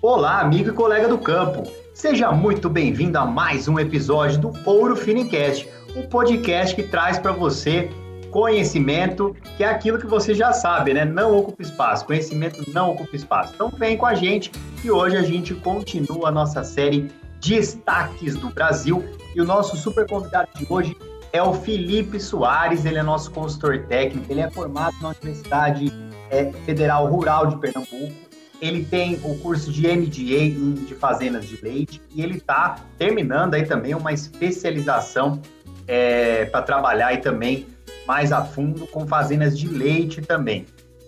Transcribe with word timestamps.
Olá, 0.00 0.40
amigo 0.40 0.70
e 0.70 0.72
colega 0.72 1.08
do 1.08 1.16
campo. 1.16 1.62
Seja 1.94 2.32
muito 2.32 2.68
bem-vindo 2.68 3.16
a 3.18 3.24
mais 3.24 3.68
um 3.68 3.78
episódio 3.78 4.38
do 4.38 4.52
Ouro 4.64 4.96
Finicast, 4.96 5.68
um 5.94 6.02
podcast 6.02 6.74
que 6.74 6.82
traz 6.82 7.18
para 7.18 7.32
você 7.32 7.88
conhecimento, 8.32 9.36
que 9.56 9.62
é 9.62 9.68
aquilo 9.68 9.98
que 9.98 10.06
você 10.06 10.34
já 10.34 10.52
sabe, 10.52 10.92
né? 10.92 11.04
Não 11.04 11.36
ocupa 11.38 11.62
espaço. 11.62 12.04
Conhecimento 12.04 12.68
não 12.72 12.90
ocupa 12.90 13.14
espaço. 13.14 13.52
Então 13.54 13.68
vem 13.68 13.96
com 13.96 14.06
a 14.06 14.14
gente 14.14 14.50
e 14.82 14.90
hoje 14.90 15.16
a 15.16 15.22
gente 15.22 15.54
continua 15.54 16.28
a 16.28 16.32
nossa 16.32 16.64
série 16.64 17.08
Destaques 17.40 18.34
do 18.34 18.48
Brasil 18.50 19.04
e 19.34 19.40
o 19.40 19.44
nosso 19.44 19.76
super 19.76 20.08
convidado 20.08 20.48
de 20.56 20.66
hoje 20.68 20.96
é 21.32 21.42
o 21.42 21.54
Felipe 21.54 22.20
Soares, 22.20 22.84
ele 22.84 22.98
é 22.98 23.02
nosso 23.02 23.30
consultor 23.30 23.86
técnico, 23.86 24.30
ele 24.30 24.40
é 24.40 24.50
formado 24.50 24.96
na 25.00 25.08
Universidade 25.08 25.92
é, 26.30 26.52
Federal 26.64 27.06
Rural 27.06 27.46
de 27.46 27.56
Pernambuco 27.56 28.22
ele 28.62 28.84
tem 28.84 29.18
o 29.24 29.36
curso 29.38 29.72
de 29.72 29.88
MDA 29.88 30.86
de 30.86 30.94
fazendas 30.94 31.48
de 31.48 31.60
leite 31.60 32.00
e 32.14 32.22
ele 32.22 32.36
está 32.36 32.76
terminando 32.96 33.54
aí 33.54 33.66
também 33.66 33.92
uma 33.92 34.12
especialização 34.12 35.42
é, 35.88 36.44
para 36.44 36.62
trabalhar 36.62 37.08
aí 37.08 37.18
também 37.18 37.66
mais 38.06 38.30
a 38.30 38.44
fundo 38.44 38.86
com 38.86 39.04
fazendas 39.04 39.58
de 39.58 39.66
leite 39.66 40.22
também. 40.22 40.64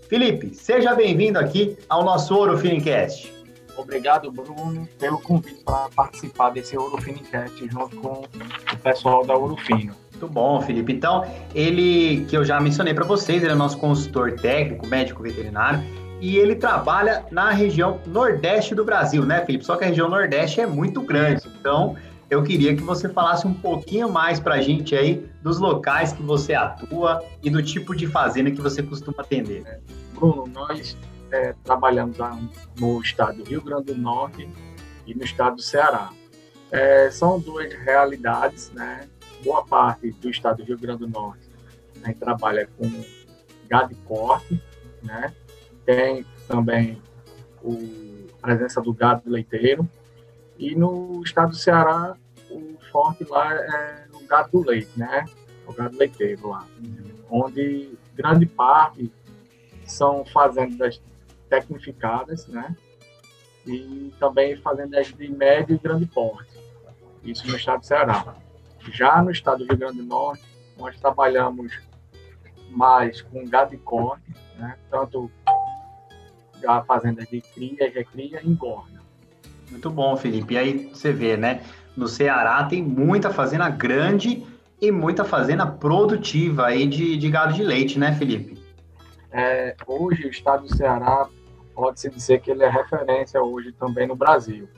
Felipe, 0.09 0.53
seja 0.53 0.97
bem-vindo 0.97 1.39
aqui 1.39 1.79
ao 1.89 2.05
nosso 2.05 2.35
Ouro 2.35 2.59
Finicast. 2.59 3.33
Obrigado, 3.77 4.33
Bruno, 4.33 4.89
pelo 4.99 5.21
convite 5.21 5.63
para 5.65 5.89
participar 5.95 6.51
desse 6.51 6.77
Ouro 6.77 7.01
Finicast 7.01 7.57
junto 7.69 7.97
com 7.99 8.25
o 8.25 8.77
pessoal 8.83 9.25
da 9.25 9.35
Ouro 9.35 9.57
Fino. 9.59 9.95
Muito 10.15 10.29
bom, 10.29 10.61
Felipe. 10.61 10.93
Então, 10.93 11.27
ele, 11.55 12.25
que 12.27 12.37
eu 12.37 12.45
já 12.45 12.61
mencionei 12.61 12.95
para 12.95 13.05
vocês, 13.05 13.43
ele 13.43 13.53
é 13.53 13.55
nosso 13.55 13.79
consultor 13.79 14.33
técnico, 14.33 14.87
médico 14.87 15.23
veterinário, 15.23 15.83
e 16.21 16.37
ele 16.37 16.55
trabalha 16.55 17.27
na 17.31 17.51
região 17.51 18.01
nordeste 18.07 18.75
do 18.75 18.85
Brasil, 18.85 19.27
né, 19.27 19.45
Felipe? 19.45 19.65
Só 19.65 19.77
que 19.77 19.85
a 19.85 19.89
região 19.89 20.09
nordeste 20.09 20.61
é 20.61 20.67
muito 20.67 21.03
grande, 21.03 21.43
então 21.61 21.97
eu 22.31 22.43
queria 22.43 22.75
que 22.75 22.83
você 22.83 23.09
falasse 23.09 23.47
um 23.47 23.53
pouquinho 23.53 24.09
mais 24.09 24.41
para 24.41 24.55
a 24.55 24.61
gente 24.61 24.95
aí 24.97 25.29
dos 25.43 25.59
locais 25.59 26.13
que 26.13 26.23
você 26.23 26.55
atua 26.55 27.23
e 27.43 27.51
do 27.51 27.63
tipo 27.63 27.95
de 27.95 28.07
fazenda 28.07 28.51
que 28.51 28.61
você 28.61 28.83
costuma 28.83 29.17
atender. 29.19 29.63
É, 29.67 29.79
Bruno, 30.15 30.47
nós 30.47 30.97
é, 31.31 31.55
trabalhamos 31.65 32.17
no 32.79 33.01
estado 33.01 33.43
do 33.43 33.51
Rio 33.51 33.63
Grande 33.63 33.93
do 33.93 33.97
Norte 33.97 34.49
e 35.07 35.15
no 35.15 35.25
estado 35.25 35.57
do 35.57 35.63
Ceará. 35.63 36.11
É, 36.71 37.11
são 37.11 37.39
duas 37.39 37.73
realidades, 37.73 38.71
né? 38.73 39.07
Boa 39.45 39.65
parte 39.65 40.11
do 40.13 40.31
estado 40.31 40.59
do 40.59 40.65
Rio 40.65 40.79
Grande 40.79 41.01
do 41.01 41.09
Norte 41.09 41.55
gente 42.07 42.19
trabalha 42.19 42.69
com 42.79 42.91
gado 43.69 43.89
de 43.89 44.01
corte, 44.03 44.61
né? 45.03 45.35
tem 45.85 46.25
também 46.47 47.01
a 47.63 48.47
presença 48.47 48.81
do 48.81 48.93
gado 48.93 49.29
leiteiro. 49.31 49.89
E 50.59 50.75
no 50.75 51.23
estado 51.23 51.51
do 51.51 51.57
Ceará, 51.57 52.17
o 52.51 52.77
forte 52.93 53.25
lá 53.25 53.55
é 53.55 54.07
o 54.13 54.27
gado 54.27 54.51
do 54.53 54.69
leite, 54.69 54.91
né? 54.97 55.25
O 55.67 55.73
gado 55.73 55.97
leiteiro 55.97 56.49
lá. 56.49 56.67
Onde 57.29 57.99
grande 58.15 58.47
parte 58.47 59.13
são 59.85 60.25
fazendas 60.25 61.03
tecnificadas, 61.49 62.47
né? 62.47 62.77
E 63.67 64.13
também 64.21 64.57
fazendas 64.57 65.09
de 65.09 65.29
médio 65.29 65.75
e 65.75 65.79
grande 65.79 66.07
porte. 66.07 66.55
Isso 67.25 67.47
no 67.49 67.57
estado 67.57 67.81
do 67.81 67.87
Ceará. 67.87 68.37
Já 68.91 69.23
no 69.23 69.31
estado 69.31 69.59
do 69.59 69.67
Rio 69.67 69.77
Grande 69.77 69.99
do 69.99 70.05
Norte, 70.05 70.45
nós 70.79 70.99
trabalhamos 70.99 71.79
mais 72.71 73.23
com 73.23 73.47
gado 73.47 73.71
de 73.71 73.79
corte, 73.79 74.35
né? 74.59 74.77
tanto 74.91 75.31
a 76.67 76.83
fazenda 76.83 77.25
de 77.25 77.41
cria, 77.41 77.91
recria 77.91 78.41
e 78.43 78.49
engorda. 78.49 79.01
Muito 79.71 79.91
bom, 79.91 80.17
Felipe. 80.17 80.55
E 80.55 80.59
aí 80.59 80.87
você 80.93 81.13
vê, 81.13 81.37
né? 81.37 81.63
No 81.97 82.09
Ceará 82.09 82.65
tem 82.65 82.83
muita 82.83 83.31
fazenda 83.31 83.69
grande 83.69 84.45
e 84.81 84.91
muita 84.91 85.25
fazenda 85.25 85.67
produtiva 85.67 86.67
aí 86.67 86.87
de, 86.87 87.17
de 87.17 87.31
gado 87.31 87.53
de 87.53 87.63
leite, 87.63 87.99
né, 87.99 88.15
Felipe? 88.15 88.63
É, 89.31 89.77
hoje 89.87 90.27
o 90.27 90.31
estado 90.31 90.67
do 90.67 90.77
Ceará 90.77 91.29
pode-se 91.75 92.09
dizer 92.09 92.41
que 92.41 92.51
ele 92.51 92.63
é 92.63 92.69
referência 92.69 93.43
hoje 93.43 93.73
também 93.73 94.07
no 94.07 94.15
Brasil. 94.15 94.69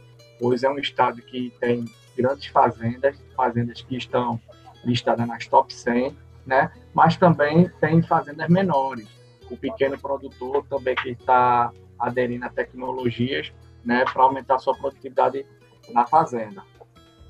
Hoje 0.41 0.65
é 0.65 0.71
um 0.71 0.79
estado 0.79 1.21
que 1.23 1.53
tem 1.61 1.85
grandes 2.17 2.47
fazendas, 2.47 3.17
fazendas 3.37 3.83
que 3.83 3.97
estão 3.97 4.41
listadas 4.85 5.27
nas 5.27 5.47
top 5.47 5.73
100, 5.73 6.17
né? 6.47 6.71
mas 6.95 7.17
também 7.17 7.69
tem 7.81 8.03
fazendas 8.03 8.49
menores, 8.49 9.09
o 9.51 9.57
pequeno 9.57 9.99
produtor 9.99 10.65
também 10.69 10.95
que 10.95 11.11
está 11.11 11.71
aderindo 11.99 12.45
a 12.45 12.49
tecnologias 12.49 13.53
né, 13.85 14.05
para 14.13 14.23
aumentar 14.23 14.57
a 14.57 14.59
sua 14.59 14.75
produtividade 14.75 15.47
na 15.93 16.07
fazenda. 16.07 16.63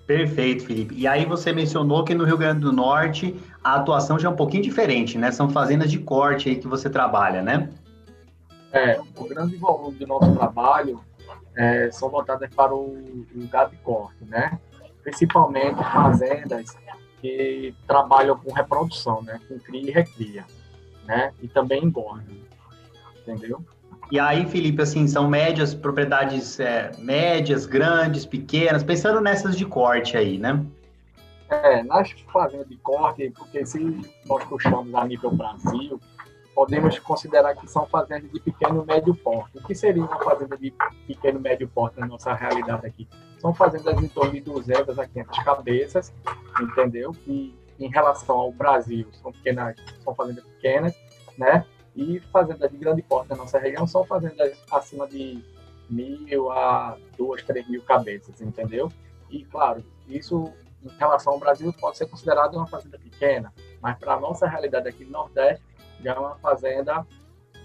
Perfeito, 0.06 0.64
Felipe. 0.64 0.94
E 0.94 1.06
aí 1.06 1.24
você 1.24 1.52
mencionou 1.52 2.04
que 2.04 2.14
no 2.14 2.24
Rio 2.24 2.38
Grande 2.38 2.60
do 2.60 2.72
Norte 2.72 3.34
a 3.62 3.74
atuação 3.74 4.18
já 4.18 4.28
é 4.28 4.30
um 4.30 4.36
pouquinho 4.36 4.62
diferente, 4.62 5.18
né? 5.18 5.32
São 5.32 5.50
fazendas 5.50 5.90
de 5.90 5.98
corte 5.98 6.48
aí 6.48 6.56
que 6.56 6.68
você 6.68 6.88
trabalha, 6.88 7.42
né? 7.42 7.68
É, 8.72 9.00
o 9.16 9.24
grande 9.24 9.56
volume 9.56 9.96
do 9.98 10.06
nosso 10.06 10.32
trabalho 10.36 11.00
é, 11.56 11.90
são 11.90 12.08
voltadas 12.08 12.48
para 12.54 12.72
o, 12.72 13.26
o 13.34 13.48
gado 13.50 13.72
de 13.72 13.78
corte, 13.78 14.24
né? 14.24 14.58
Principalmente 15.06 15.76
fazendas 15.84 16.76
que 17.20 17.72
trabalham 17.86 18.36
com 18.36 18.52
reprodução, 18.52 19.22
né? 19.22 19.40
Com 19.48 19.58
cria 19.58 19.88
e 19.88 19.90
recria 19.90 20.44
né? 21.06 21.32
E 21.42 21.48
também 21.48 21.84
engorda, 21.84 22.24
entendeu? 23.20 23.64
E 24.10 24.20
aí, 24.20 24.46
Felipe, 24.46 24.82
assim, 24.82 25.08
são 25.08 25.28
médias, 25.28 25.74
propriedades 25.74 26.60
é, 26.60 26.92
médias, 26.98 27.66
grandes, 27.66 28.24
pequenas, 28.24 28.84
pensando 28.84 29.20
nessas 29.20 29.56
de 29.56 29.64
corte 29.64 30.16
aí, 30.16 30.38
né? 30.38 30.64
É, 31.48 31.82
nas 31.82 32.10
fazendas 32.32 32.68
de 32.68 32.76
corte, 32.76 33.32
porque 33.36 33.64
se 33.64 33.78
nós 34.26 34.44
puxamos 34.44 34.94
a 34.94 35.04
nível 35.04 35.30
Brasil, 35.30 36.00
podemos 36.56 36.98
considerar 37.00 37.54
que 37.54 37.70
são 37.70 37.84
fazendas 37.84 38.32
de 38.32 38.40
pequeno 38.40 38.82
e 38.82 38.86
médio 38.86 39.14
porte. 39.14 39.58
O 39.58 39.62
que 39.62 39.74
seria 39.74 40.02
uma 40.02 40.18
fazenda 40.24 40.56
de 40.56 40.72
pequeno 41.06 41.38
e 41.38 41.42
médio 41.42 41.68
porte 41.68 42.00
na 42.00 42.06
nossa 42.06 42.32
realidade 42.32 42.86
aqui? 42.86 43.06
São 43.38 43.52
fazendas 43.52 44.02
em 44.02 44.08
torno 44.08 44.32
de 44.32 44.40
200 44.40 44.98
a 44.98 45.06
500 45.06 45.38
cabeças, 45.44 46.14
entendeu? 46.58 47.12
Que 47.12 47.54
em 47.78 47.90
relação 47.90 48.38
ao 48.38 48.50
Brasil, 48.50 49.06
são 49.20 49.30
pequenas, 49.32 49.76
são 50.02 50.14
fazendas 50.14 50.44
pequenas, 50.44 50.94
né? 51.36 51.66
E 51.94 52.20
fazendas 52.32 52.70
de 52.70 52.78
grande 52.78 53.02
porte 53.02 53.28
na 53.28 53.36
nossa 53.36 53.58
região 53.58 53.86
são 53.86 54.02
fazendas 54.06 54.58
acima 54.70 55.06
de 55.06 55.44
mil 55.90 56.50
a 56.50 56.96
duas, 57.18 57.42
três 57.42 57.68
mil 57.68 57.82
cabeças, 57.82 58.40
entendeu? 58.40 58.90
E 59.28 59.44
claro, 59.44 59.84
isso 60.08 60.50
em 60.82 60.88
relação 60.98 61.34
ao 61.34 61.38
Brasil 61.38 61.70
pode 61.74 61.98
ser 61.98 62.06
considerado 62.06 62.54
uma 62.54 62.66
fazenda 62.66 62.98
pequena, 62.98 63.52
mas 63.82 63.98
para 63.98 64.14
a 64.14 64.20
nossa 64.20 64.48
realidade 64.48 64.88
aqui 64.88 65.04
no 65.04 65.10
Nordeste 65.10 65.62
já 66.02 66.12
é 66.12 66.18
uma 66.18 66.36
fazenda 66.36 67.06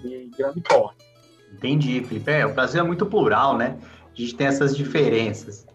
de 0.02 0.30
grande 0.38 0.62
porte. 0.62 1.06
Entendi, 1.54 2.04
Felipe. 2.04 2.32
É, 2.32 2.46
o 2.46 2.54
Brasil 2.54 2.82
é 2.82 2.84
muito 2.84 3.06
plural, 3.06 3.58
né? 3.58 3.78
A 4.14 4.22
gente 4.22 4.36
tem 4.36 4.48
essas 4.48 4.76
diferenças. 4.76 5.66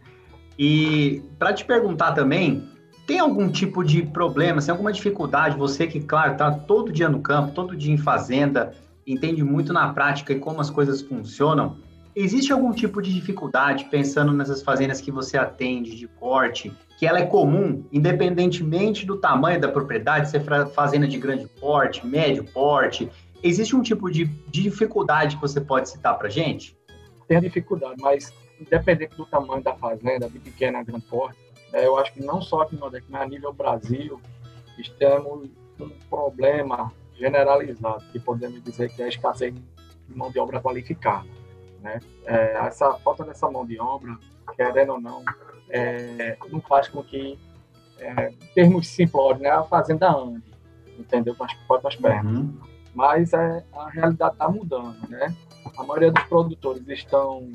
E 0.59 1.23
para 1.39 1.53
te 1.53 1.65
perguntar 1.65 2.13
também, 2.13 2.67
tem 3.07 3.21
algum 3.21 3.49
tipo 3.49 3.85
de 3.85 4.03
problema, 4.03 4.61
tem 4.61 4.73
alguma 4.73 4.93
dificuldade? 4.93 5.57
Você 5.57 5.87
que, 5.87 6.01
claro, 6.01 6.33
está 6.33 6.51
todo 6.51 6.93
dia 6.93 7.09
no 7.09 7.21
campo, 7.21 7.53
todo 7.53 7.77
dia 7.77 7.93
em 7.93 7.99
fazenda, 7.99 8.75
entende 9.07 9.45
muito 9.45 9.73
na 9.73 9.93
prática 9.93 10.33
e 10.33 10.39
como 10.41 10.61
as 10.61 10.71
coisas 10.71 11.03
funcionam. 11.03 11.77
Existe 12.15 12.53
algum 12.53 12.73
tipo 12.73 13.03
de 13.03 13.13
dificuldade 13.13 13.85
pensando 13.91 14.33
nessas 14.33 14.63
fazendas 14.63 15.01
que 15.01 15.11
você 15.11 15.37
atende 15.37 15.95
de 15.95 16.09
corte, 16.09 16.73
que 16.97 17.07
ela 17.07 17.19
é 17.19 17.27
comum, 17.27 17.85
independentemente 17.93 19.05
do 19.05 19.19
tamanho 19.19 19.61
da 19.61 19.69
propriedade, 19.69 20.31
se 20.31 20.37
é 20.37 20.67
fazenda 20.67 21.07
de 21.07 21.19
grande 21.19 21.47
porte, 21.61 22.07
médio 22.07 22.45
porte? 22.45 23.11
Existe 23.43 23.77
um 23.77 23.83
tipo 23.83 24.11
de, 24.11 24.25
de 24.25 24.63
dificuldade 24.63 25.37
que 25.37 25.43
você 25.43 25.61
pode 25.61 25.91
citar 25.91 26.17
para 26.17 26.29
gente? 26.29 26.77
Tem 27.29 27.37
a 27.37 27.41
dificuldade, 27.41 28.01
mas 28.01 28.33
independente 28.59 29.15
do 29.17 29.27
tamanho 29.27 29.63
da 29.63 29.75
fazenda, 29.75 30.29
de 30.29 30.39
pequena 30.39 30.83
grande 30.83 31.05
porte, 31.05 31.39
é, 31.73 31.87
eu 31.87 31.99
acho 31.99 32.13
que 32.13 32.23
não 32.23 32.41
só 32.41 32.63
aqui 32.63 32.75
no 32.75 32.81
Nordeste, 32.81 33.11
mas 33.11 33.23
a 33.23 33.27
nível 33.27 33.53
Brasil, 33.53 34.21
estamos 34.79 35.51
com 35.77 35.85
um 35.85 35.91
problema 36.09 36.93
generalizado, 37.15 38.05
que 38.13 38.19
podemos 38.19 38.63
dizer 38.63 38.91
que 38.91 39.03
é 39.03 39.07
a 39.07 39.09
escassez 39.09 39.53
de 39.53 40.17
mão 40.17 40.31
de 40.31 40.39
obra 40.39 40.61
qualificada. 40.61 41.29
Né? 41.83 42.01
É, 42.25 42.57
essa 42.67 42.95
falta 42.95 43.25
dessa 43.25 43.51
mão 43.51 43.67
de 43.67 43.79
obra, 43.79 44.17
querendo 44.57 44.93
ou 44.93 45.01
não, 45.01 45.23
é, 45.71 46.37
não 46.51 46.61
faz 46.61 46.89
com 46.89 47.03
que, 47.03 47.39
é, 47.99 48.33
termos 48.55 48.89
simplórios, 48.89 49.43
né, 49.43 49.51
a 49.51 49.63
fazenda 49.65 50.11
ande, 50.11 50.43
entendeu? 50.99 51.35
Com 51.35 51.45
as 51.45 51.55
próprias 51.67 51.97
pernas. 51.97 52.39
Uhum. 52.39 52.59
Mas 52.95 53.33
é, 53.33 53.65
a 53.75 53.89
realidade 53.91 54.33
está 54.33 54.49
mudando, 54.49 55.09
né? 55.09 55.35
A 55.77 55.83
maioria 55.83 56.11
dos 56.11 56.23
produtores 56.25 56.87
estão 56.89 57.51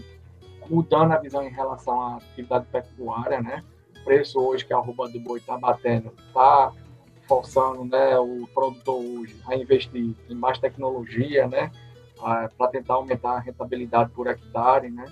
mudando 0.69 1.13
a 1.13 1.17
visão 1.17 1.43
em 1.43 1.49
relação 1.49 1.99
à 1.99 2.17
atividade 2.17 2.65
pecuária, 2.71 3.41
né? 3.41 3.63
preço 4.03 4.39
hoje 4.39 4.65
que 4.65 4.73
a 4.73 4.77
arroba 4.77 5.07
do 5.07 5.19
boi 5.19 5.39
está 5.39 5.57
batendo 5.57 6.11
está 6.27 6.71
forçando 7.27 7.85
né, 7.85 8.17
o 8.17 8.47
produtor 8.53 8.95
hoje 8.95 9.35
a 9.47 9.55
investir 9.55 10.15
em 10.29 10.35
mais 10.35 10.59
tecnologia, 10.59 11.47
né, 11.47 11.71
para 12.57 12.67
tentar 12.69 12.95
aumentar 12.95 13.37
a 13.37 13.39
rentabilidade 13.39 14.11
por 14.11 14.27
hectare, 14.27 14.89
né, 14.89 15.05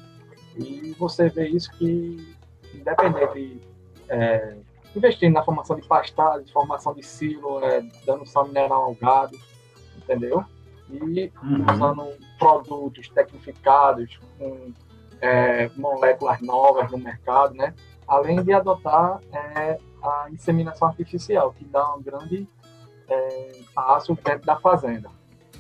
e 0.58 0.94
você 1.00 1.30
vê 1.30 1.48
isso 1.48 1.72
que, 1.72 2.36
independente 2.74 3.34
de 3.34 3.62
é, 4.10 4.58
investir 4.96 5.32
na 5.32 5.44
formação 5.44 5.76
de 5.76 5.88
pastagem, 5.88 6.48
formação 6.48 6.94
de 6.94 7.04
silo, 7.04 7.64
é, 7.64 7.82
dando 8.06 8.26
sal 8.26 8.48
mineral 8.48 8.86
ao 8.86 8.96
gado, 8.96 9.38
entendeu? 9.98 10.44
E 10.90 11.32
uhum. 11.44 11.66
usando 11.72 12.08
produtos 12.40 13.10
tecnificados 13.10 14.20
com 14.38 14.74
é, 15.22 15.70
moléculas 15.76 16.42
novas 16.42 16.92
no 16.92 16.98
mercado, 16.98 17.54
né? 17.54 17.74
Além 18.08 18.42
de 18.42 18.52
adotar 18.52 19.20
é, 19.32 19.78
a 20.02 20.28
inseminação 20.32 20.88
artificial, 20.88 21.54
que 21.54 21.66
dá 21.66 21.94
um 21.94 22.02
grande 22.02 22.48
é, 23.08 23.52
passo 23.76 24.16
dentro 24.16 24.46
da 24.46 24.56
fazenda. 24.56 25.10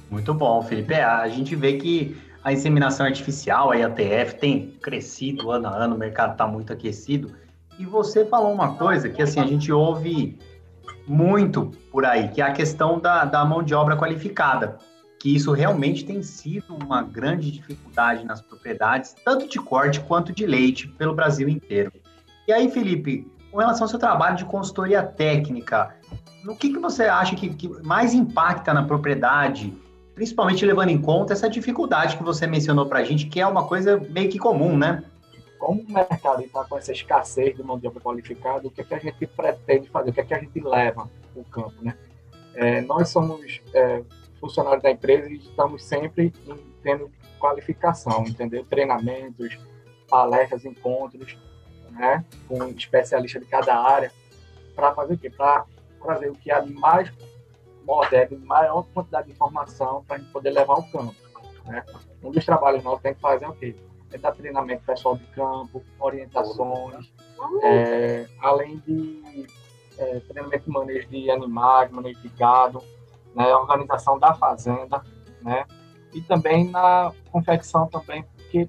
Muito 0.09 0.33
bom, 0.33 0.61
Felipe. 0.63 0.93
É, 0.93 1.03
a 1.03 1.27
gente 1.27 1.55
vê 1.55 1.77
que 1.77 2.17
a 2.43 2.53
inseminação 2.53 3.05
artificial, 3.05 3.71
a 3.71 3.75
IATF, 3.75 4.35
tem 4.39 4.71
crescido 4.81 5.51
ano 5.51 5.67
a 5.67 5.75
ano, 5.75 5.95
o 5.95 5.97
mercado 5.97 6.33
está 6.33 6.47
muito 6.47 6.71
aquecido. 6.71 7.33
E 7.77 7.85
você 7.85 8.25
falou 8.25 8.53
uma 8.53 8.75
coisa 8.75 9.09
que 9.09 9.21
assim 9.21 9.39
a 9.39 9.45
gente 9.45 9.71
ouve 9.71 10.37
muito 11.07 11.71
por 11.91 12.05
aí, 12.05 12.29
que 12.29 12.41
é 12.41 12.45
a 12.45 12.51
questão 12.51 12.99
da, 12.99 13.25
da 13.25 13.43
mão 13.43 13.63
de 13.63 13.73
obra 13.73 13.97
qualificada, 13.97 14.77
que 15.19 15.35
isso 15.35 15.51
realmente 15.51 16.05
tem 16.05 16.21
sido 16.23 16.75
uma 16.75 17.01
grande 17.01 17.51
dificuldade 17.51 18.23
nas 18.23 18.41
propriedades, 18.41 19.15
tanto 19.25 19.47
de 19.47 19.59
corte 19.59 19.99
quanto 20.01 20.31
de 20.31 20.45
leite, 20.45 20.87
pelo 20.87 21.13
Brasil 21.13 21.49
inteiro. 21.49 21.91
E 22.47 22.53
aí, 22.53 22.69
Felipe, 22.69 23.29
com 23.51 23.57
relação 23.57 23.83
ao 23.83 23.89
seu 23.89 23.99
trabalho 23.99 24.37
de 24.37 24.45
consultoria 24.45 25.03
técnica, 25.03 25.95
no 26.43 26.55
que, 26.55 26.71
que 26.71 26.79
você 26.79 27.03
acha 27.03 27.35
que, 27.35 27.49
que 27.49 27.67
mais 27.83 28.13
impacta 28.13 28.73
na 28.73 28.83
propriedade, 28.83 29.73
principalmente 30.19 30.65
levando 30.65 30.89
em 30.89 31.01
conta 31.01 31.31
essa 31.31 31.49
dificuldade 31.49 32.17
que 32.17 32.23
você 32.23 32.45
mencionou 32.45 32.85
para 32.85 32.99
a 32.99 33.03
gente, 33.05 33.27
que 33.27 33.39
é 33.39 33.47
uma 33.47 33.65
coisa 33.65 33.97
meio 34.09 34.29
que 34.29 34.37
comum, 34.37 34.77
né? 34.77 35.01
Como 35.57 35.81
o 35.81 35.89
mercado 35.89 36.43
está 36.43 36.65
com 36.65 36.77
essa 36.77 36.91
escassez 36.91 37.55
de 37.55 37.63
mão 37.63 37.79
de 37.79 37.87
obra 37.87 38.01
qualificada, 38.01 38.67
o 38.67 38.69
que, 38.69 38.81
é 38.81 38.83
que 38.83 38.93
a 38.93 38.99
gente 38.99 39.25
pretende 39.27 39.87
fazer, 39.87 40.09
o 40.09 40.13
que, 40.13 40.19
é 40.19 40.25
que 40.25 40.33
a 40.33 40.39
gente 40.39 40.59
leva 40.59 41.09
para 41.33 41.41
o 41.41 41.45
campo, 41.45 41.75
né? 41.81 41.95
É, 42.53 42.81
nós 42.81 43.07
somos 43.07 43.61
é, 43.73 44.03
funcionários 44.41 44.83
da 44.83 44.91
empresa 44.91 45.29
e 45.29 45.37
estamos 45.37 45.85
sempre 45.85 46.33
tendo 46.83 47.09
qualificação, 47.39 48.25
entendeu? 48.27 48.65
Treinamentos, 48.65 49.57
palestras, 50.09 50.65
encontros, 50.65 51.37
né, 51.91 52.25
com 52.45 52.65
especialistas 52.71 53.41
de 53.41 53.47
cada 53.47 53.73
área, 53.73 54.11
para 54.75 54.93
fazer 54.93 55.13
o 55.13 55.17
quê? 55.17 55.29
Para 55.29 55.63
trazer 56.03 56.29
o 56.29 56.35
que 56.35 56.51
há 56.51 56.59
de 56.59 56.73
mais 56.73 57.09
moderno, 57.89 58.39
maior 58.45 58.83
quantidade 58.93 59.27
de 59.27 59.33
informação 59.33 60.03
para 60.07 60.17
a 60.17 60.19
gente 60.19 60.31
poder 60.31 60.51
levar 60.51 60.75
ao 60.75 60.83
campo. 60.83 61.15
Né? 61.65 61.83
Um 62.23 62.31
dos 62.31 62.45
trabalhos 62.45 62.83
nossos 62.83 63.01
tem 63.01 63.15
que 63.15 63.19
fazer 63.19 63.47
o 63.47 63.53
quê? 63.53 63.75
É 64.11 64.17
dar 64.17 64.31
treinamento 64.31 64.83
pessoal 64.85 65.17
de 65.17 65.25
campo, 65.27 65.83
orientações, 65.99 67.11
é, 67.63 68.27
além 68.39 68.77
de 68.77 69.47
é, 69.97 70.19
treinamento 70.21 70.65
de 70.65 70.71
manejo 70.71 71.07
de 71.09 71.31
animais, 71.31 71.91
manejo 71.91 72.19
de 72.21 72.29
gado, 72.29 72.81
né, 73.35 73.53
organização 73.55 74.17
da 74.17 74.33
fazenda, 74.33 75.03
né, 75.41 75.65
e 76.13 76.21
também 76.21 76.69
na 76.69 77.11
confecção 77.31 77.87
também, 77.87 78.23
porque 78.35 78.67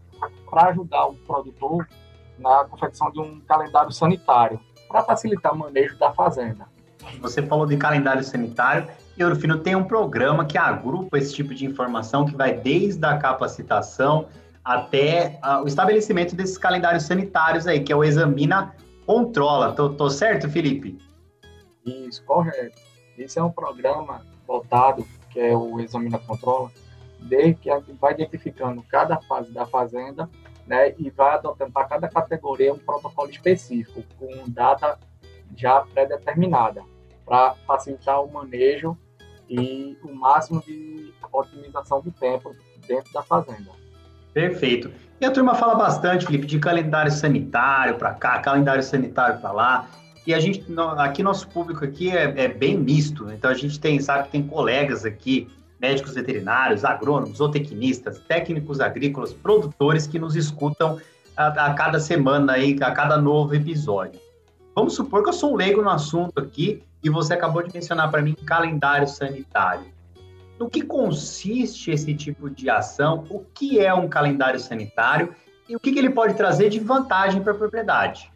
para 0.49 0.69
ajudar 0.69 1.07
o 1.07 1.15
produtor 1.15 1.89
na 2.39 2.65
confecção 2.65 3.11
de 3.11 3.21
um 3.21 3.41
calendário 3.41 3.93
sanitário, 3.93 4.61
para 4.89 5.05
facilitar 5.05 5.55
o 5.55 5.59
manejo 5.59 5.97
da 5.99 6.13
fazenda. 6.13 6.69
Você 7.21 7.43
falou 7.43 7.67
de 7.67 7.77
calendário 7.77 8.23
sanitário 8.23 8.89
e 9.17 9.25
Orofino 9.25 9.59
tem 9.59 9.75
um 9.75 9.85
programa 9.85 10.45
que 10.45 10.57
agrupa 10.57 11.19
esse 11.19 11.35
tipo 11.35 11.55
de 11.55 11.67
informação 11.67 12.25
que 12.25 12.35
vai 12.35 12.55
desde 12.55 13.05
a 13.05 13.19
capacitação 13.19 14.27
até 14.65 15.39
uh, 15.43 15.63
o 15.63 15.67
estabelecimento 15.67 16.35
desses 16.37 16.59
calendários 16.59 17.05
sanitários 17.05 17.67
aí, 17.67 17.81
que 17.81 17.93
é 17.93 17.97
o 17.97 18.05
Examina 18.05 18.75
Controla. 19.07 19.73
Tô, 19.73 19.91
tô 19.91 20.09
certo, 20.11 20.49
Felipe? 20.49 20.99
Isso, 21.85 22.23
correto. 22.25 22.81
Esse 23.19 23.39
é 23.39 23.43
um 23.43 23.51
programa 23.51 24.25
voltado, 24.47 25.07
que 25.31 25.41
é 25.41 25.57
o 25.57 25.81
Examina 25.81 26.19
Controla, 26.19 26.71
desde 27.19 27.55
que 27.55 27.71
vai 28.01 28.13
identificando 28.13 28.83
cada 28.83 29.19
fase 29.23 29.51
da 29.53 29.67
fazenda 29.67 30.29
né, 30.67 30.95
e 30.99 31.11
vai 31.11 31.35
adotando 31.35 31.73
para 31.73 31.87
cada 31.87 32.09
categoria 32.09 32.73
um 32.73 32.79
protocolo 32.79 33.29
específico, 33.29 34.03
com 34.19 34.49
data 34.49 34.99
já 35.57 35.81
pré-determinada, 35.93 36.83
para 37.25 37.55
facilitar 37.67 38.23
o 38.23 38.33
manejo 38.33 38.97
e 39.49 39.97
o 40.05 40.15
máximo 40.15 40.63
de 40.63 41.13
otimização 41.33 42.01
do 42.01 42.11
tempo 42.11 42.55
dentro 42.87 43.13
da 43.13 43.23
fazenda. 43.23 43.71
Perfeito. 44.33 44.91
E 45.21 45.25
a 45.25 45.31
turma 45.31 45.55
fala 45.55 45.75
bastante, 45.75 46.27
Felipe, 46.27 46.47
de 46.47 46.59
calendário 46.59 47.11
sanitário 47.11 47.97
para 47.97 48.15
cá, 48.15 48.39
calendário 48.39 48.83
sanitário 48.83 49.41
para 49.41 49.53
lá. 49.53 49.91
E 50.27 50.33
a 50.33 50.41
gente, 50.41 50.65
aqui 50.99 51.23
nosso 51.23 51.49
público 51.49 51.85
aqui 51.85 52.11
é, 52.11 52.45
é 52.45 52.49
bem 52.49 52.79
misto. 52.79 53.31
Então 53.31 53.51
a 53.51 53.55
gente 53.55 53.79
tem, 53.81 54.01
sabe, 54.01 54.29
tem 54.29 54.43
colegas 54.43 55.05
aqui 55.05 55.49
médicos 55.81 56.15
veterinários, 56.15 56.85
agrônomos, 56.85 57.39
zootecnistas, 57.39 58.19
técnicos 58.21 58.81
agrícolas, 58.81 59.33
produtores 59.33 60.07
que 60.07 60.19
nos 60.19 60.37
escutam 60.37 61.01
a, 61.37 61.47
a, 61.67 61.75
cada 61.75 61.99
semana 61.99 62.53
aí, 62.53 62.77
a 62.83 62.91
cada 62.91 63.17
novo 63.17 63.55
episódio. 63.55 64.21
Vamos 64.81 64.95
supor 64.95 65.23
que 65.23 65.29
eu 65.29 65.35
sou 65.35 65.53
um 65.53 65.57
leigo 65.57 65.83
no 65.83 65.91
assunto 65.91 66.41
aqui 66.41 66.83
e 67.03 67.11
você 67.11 67.35
acabou 67.35 67.63
de 67.63 67.71
mencionar 67.71 68.11
para 68.11 68.23
mim 68.23 68.35
calendário 68.35 69.07
sanitário. 69.07 69.85
No 70.59 70.71
que 70.71 70.81
consiste 70.81 71.91
esse 71.91 72.15
tipo 72.15 72.49
de 72.49 72.71
ação? 72.71 73.27
O 73.29 73.41
que 73.41 73.79
é 73.79 73.93
um 73.93 74.09
calendário 74.09 74.59
sanitário 74.59 75.35
e 75.69 75.77
o 75.77 75.79
que, 75.79 75.93
que 75.93 75.99
ele 75.99 76.09
pode 76.09 76.33
trazer 76.33 76.71
de 76.71 76.81
vantagem 76.81 77.43
para 77.43 77.53
a 77.53 77.55
propriedade? 77.55 78.33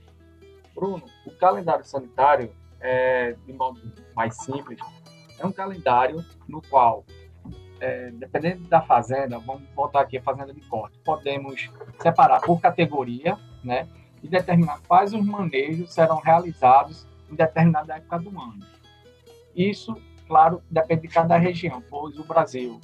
Bruno, 0.75 1.05
o 1.25 1.31
calendário 1.31 1.83
sanitário, 1.87 2.53
é, 2.79 3.35
de 3.47 3.53
modo 3.55 3.81
mais 4.15 4.37
simples, 4.37 4.79
é 5.39 5.47
um 5.47 5.53
calendário 5.53 6.23
no 6.47 6.61
qual 6.61 7.07
é, 7.81 8.11
dependendo 8.11 8.69
da 8.69 8.83
fazenda, 8.83 9.39
vamos 9.39 9.63
voltar 9.75 10.03
aqui 10.03 10.19
a 10.19 10.23
fazenda 10.23 10.53
de 10.53 10.61
corte, 10.61 10.99
podemos 11.03 11.71
separar 12.01 12.43
por 12.43 12.61
categoria, 12.61 13.39
né, 13.65 13.89
e 14.25 14.29
determinar 14.29 14.81
quais 14.89 15.13
os 15.13 15.25
manejos 15.25 15.93
serão 15.93 16.17
realizados 16.17 17.07
em 17.31 17.35
determinada 17.35 17.97
época 17.97 18.19
do 18.19 18.31
ano. 18.31 18.59
Isso, 19.55 19.95
claro, 20.27 20.63
depende 20.71 21.03
de 21.03 21.09
cada 21.09 21.37
região, 21.37 21.83
pois 21.91 22.19
o 22.19 22.25
Brasil 22.25 22.81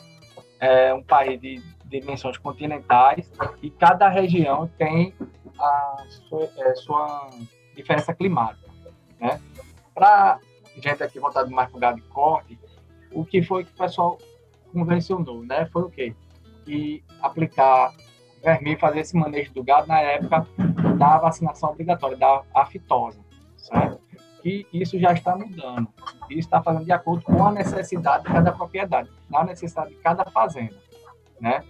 é 0.61 0.93
um 0.93 1.03
país 1.03 1.41
de 1.41 1.63
dimensões 1.87 2.37
continentais 2.37 3.33
e 3.63 3.71
cada 3.71 4.07
região 4.11 4.71
tem 4.77 5.15
a 5.59 6.05
sua, 6.29 6.51
é, 6.59 6.75
sua 6.75 7.31
diferença 7.75 8.15
climática, 8.15 8.71
né? 9.19 9.41
Para 9.95 10.39
gente 10.77 11.03
aqui 11.03 11.19
voltada 11.19 11.49
mais 11.49 11.71
para 11.71 11.93
de 11.93 12.03
corte, 12.03 12.59
o 13.13 13.25
que 13.25 13.43
foi 13.43 13.65
que 13.65 13.73
o 13.73 13.77
pessoal 13.77 14.19
convencionou, 14.73 15.43
né? 15.43 15.67
Foi 15.73 15.83
o 15.83 15.91
quê? 15.91 16.15
Que 16.67 17.03
aplicar 17.23 17.95
vermelho, 18.43 18.79
fazer 18.79 19.01
esse 19.01 19.17
manejo 19.17 19.53
do 19.53 19.65
gado 19.65 19.87
na 19.87 20.01
época 20.01 20.47
da 20.99 21.19
vacinação 21.19 21.71
obrigatória, 21.71 22.17
da 22.17 22.43
aftosa, 22.55 23.21
certo? 23.57 24.01
Que 24.43 24.67
isso 24.73 24.99
já 24.99 25.13
está 25.13 25.37
mudando. 25.37 25.89
Isso 26.31 26.41
está 26.41 26.63
fazendo 26.63 26.85
de 26.85 26.93
acordo 26.93 27.25
com 27.25 27.47
a 27.47 27.53
necessidade 27.53 28.25
de 28.25 28.33
cada 28.33 28.53
propriedade, 28.53 29.11
na 29.29 29.45
necessidade 29.45 29.91
de 29.91 29.97
cada 29.97 30.25
fazenda, 30.25 30.77
né? 31.41 31.65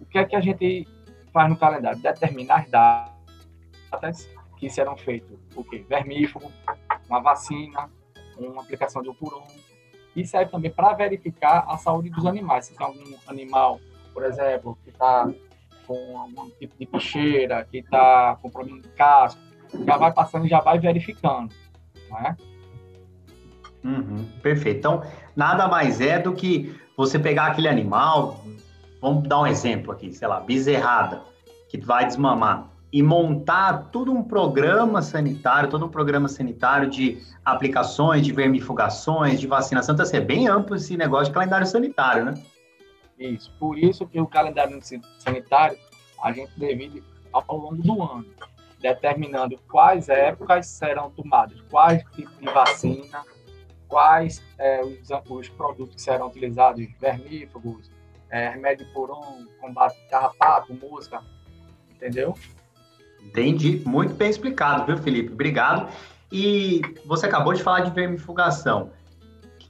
O 0.00 0.06
que 0.06 0.18
é 0.18 0.24
que 0.24 0.34
a 0.34 0.40
gente 0.40 0.88
faz 1.32 1.50
no 1.50 1.56
calendário? 1.56 2.00
Determinar 2.00 2.60
as 2.60 2.70
datas 2.70 4.28
que 4.56 4.70
serão 4.70 4.96
feitos, 4.96 5.38
o 5.54 5.62
quê? 5.62 5.84
Vermífugo, 5.88 6.50
uma 7.08 7.20
vacina, 7.20 7.90
uma 8.38 8.62
aplicação 8.62 9.02
de 9.02 9.08
opuron, 9.08 9.46
e 10.16 10.26
serve 10.26 10.50
também 10.50 10.70
para 10.70 10.94
verificar 10.94 11.64
a 11.68 11.76
saúde 11.76 12.10
dos 12.10 12.26
animais. 12.26 12.66
Se 12.66 12.76
tem 12.76 12.86
algum 12.86 13.04
animal, 13.26 13.78
por 14.12 14.24
exemplo, 14.24 14.76
que 14.82 14.90
está 14.90 15.30
com 15.88 16.18
algum 16.18 16.50
tipo 16.50 16.74
de 16.78 16.84
picheira, 16.84 17.66
que 17.68 17.78
está 17.78 18.38
com 18.42 18.50
problema 18.50 18.82
de 18.82 18.88
casco, 18.90 19.40
já 19.86 19.96
vai 19.96 20.12
passando 20.12 20.46
já 20.46 20.60
vai 20.60 20.78
verificando. 20.78 21.50
Né? 22.10 22.36
Uhum, 23.82 24.28
perfeito. 24.42 24.78
Então, 24.78 25.02
nada 25.34 25.66
mais 25.66 26.00
é 26.00 26.18
do 26.18 26.34
que 26.34 26.78
você 26.96 27.18
pegar 27.18 27.46
aquele 27.46 27.68
animal, 27.68 28.44
vamos 29.00 29.26
dar 29.26 29.40
um 29.40 29.46
exemplo 29.46 29.92
aqui, 29.92 30.12
sei 30.12 30.28
lá, 30.28 30.40
bezerrada, 30.40 31.22
que 31.68 31.78
vai 31.78 32.06
desmamar 32.06 32.68
e 32.92 33.02
montar 33.02 33.90
todo 33.90 34.12
um 34.12 34.22
programa 34.22 35.00
sanitário, 35.02 35.70
todo 35.70 35.86
um 35.86 35.88
programa 35.88 36.28
sanitário 36.28 36.88
de 36.88 37.18
aplicações, 37.44 38.24
de 38.24 38.32
vermifugações, 38.32 39.40
de 39.40 39.46
vacinação. 39.46 39.94
Então, 39.94 40.04
assim, 40.04 40.16
é 40.16 40.20
bem 40.20 40.48
amplo 40.48 40.76
esse 40.76 40.96
negócio 40.96 41.26
de 41.26 41.32
calendário 41.32 41.66
sanitário, 41.66 42.24
né? 42.24 42.34
Isso. 43.18 43.52
Por 43.58 43.78
isso 43.78 44.06
que 44.06 44.20
o 44.20 44.26
calendário 44.26 44.80
sanitário 45.18 45.78
a 46.22 46.32
gente 46.32 46.52
divide 46.56 47.02
ao 47.32 47.44
longo 47.56 47.76
do 47.76 48.02
ano, 48.02 48.26
determinando 48.80 49.58
quais 49.68 50.08
épocas 50.08 50.66
serão 50.66 51.10
tomadas, 51.10 51.60
quais 51.70 52.02
tipos 52.14 52.38
de 52.38 52.46
vacina, 52.46 53.24
quais 53.88 54.42
é, 54.58 54.82
os, 54.82 55.08
os, 55.28 55.48
produtos 55.48 55.96
que 55.96 56.02
serão 56.02 56.28
utilizados, 56.28 56.86
vermífugos, 57.00 57.90
é, 58.30 58.50
remédio 58.50 58.86
por 58.92 59.10
um, 59.10 59.46
combate 59.60 59.96
carrapato, 60.10 60.74
mosca, 60.74 61.22
entendeu? 61.90 62.34
Entendi, 63.20 63.82
muito 63.84 64.14
bem 64.14 64.30
explicado, 64.30 64.86
viu, 64.86 64.98
Felipe? 64.98 65.32
Obrigado. 65.32 65.92
E 66.30 66.82
você 67.06 67.26
acabou 67.26 67.52
de 67.52 67.62
falar 67.62 67.80
de 67.80 67.90
vermifugação. 67.90 68.92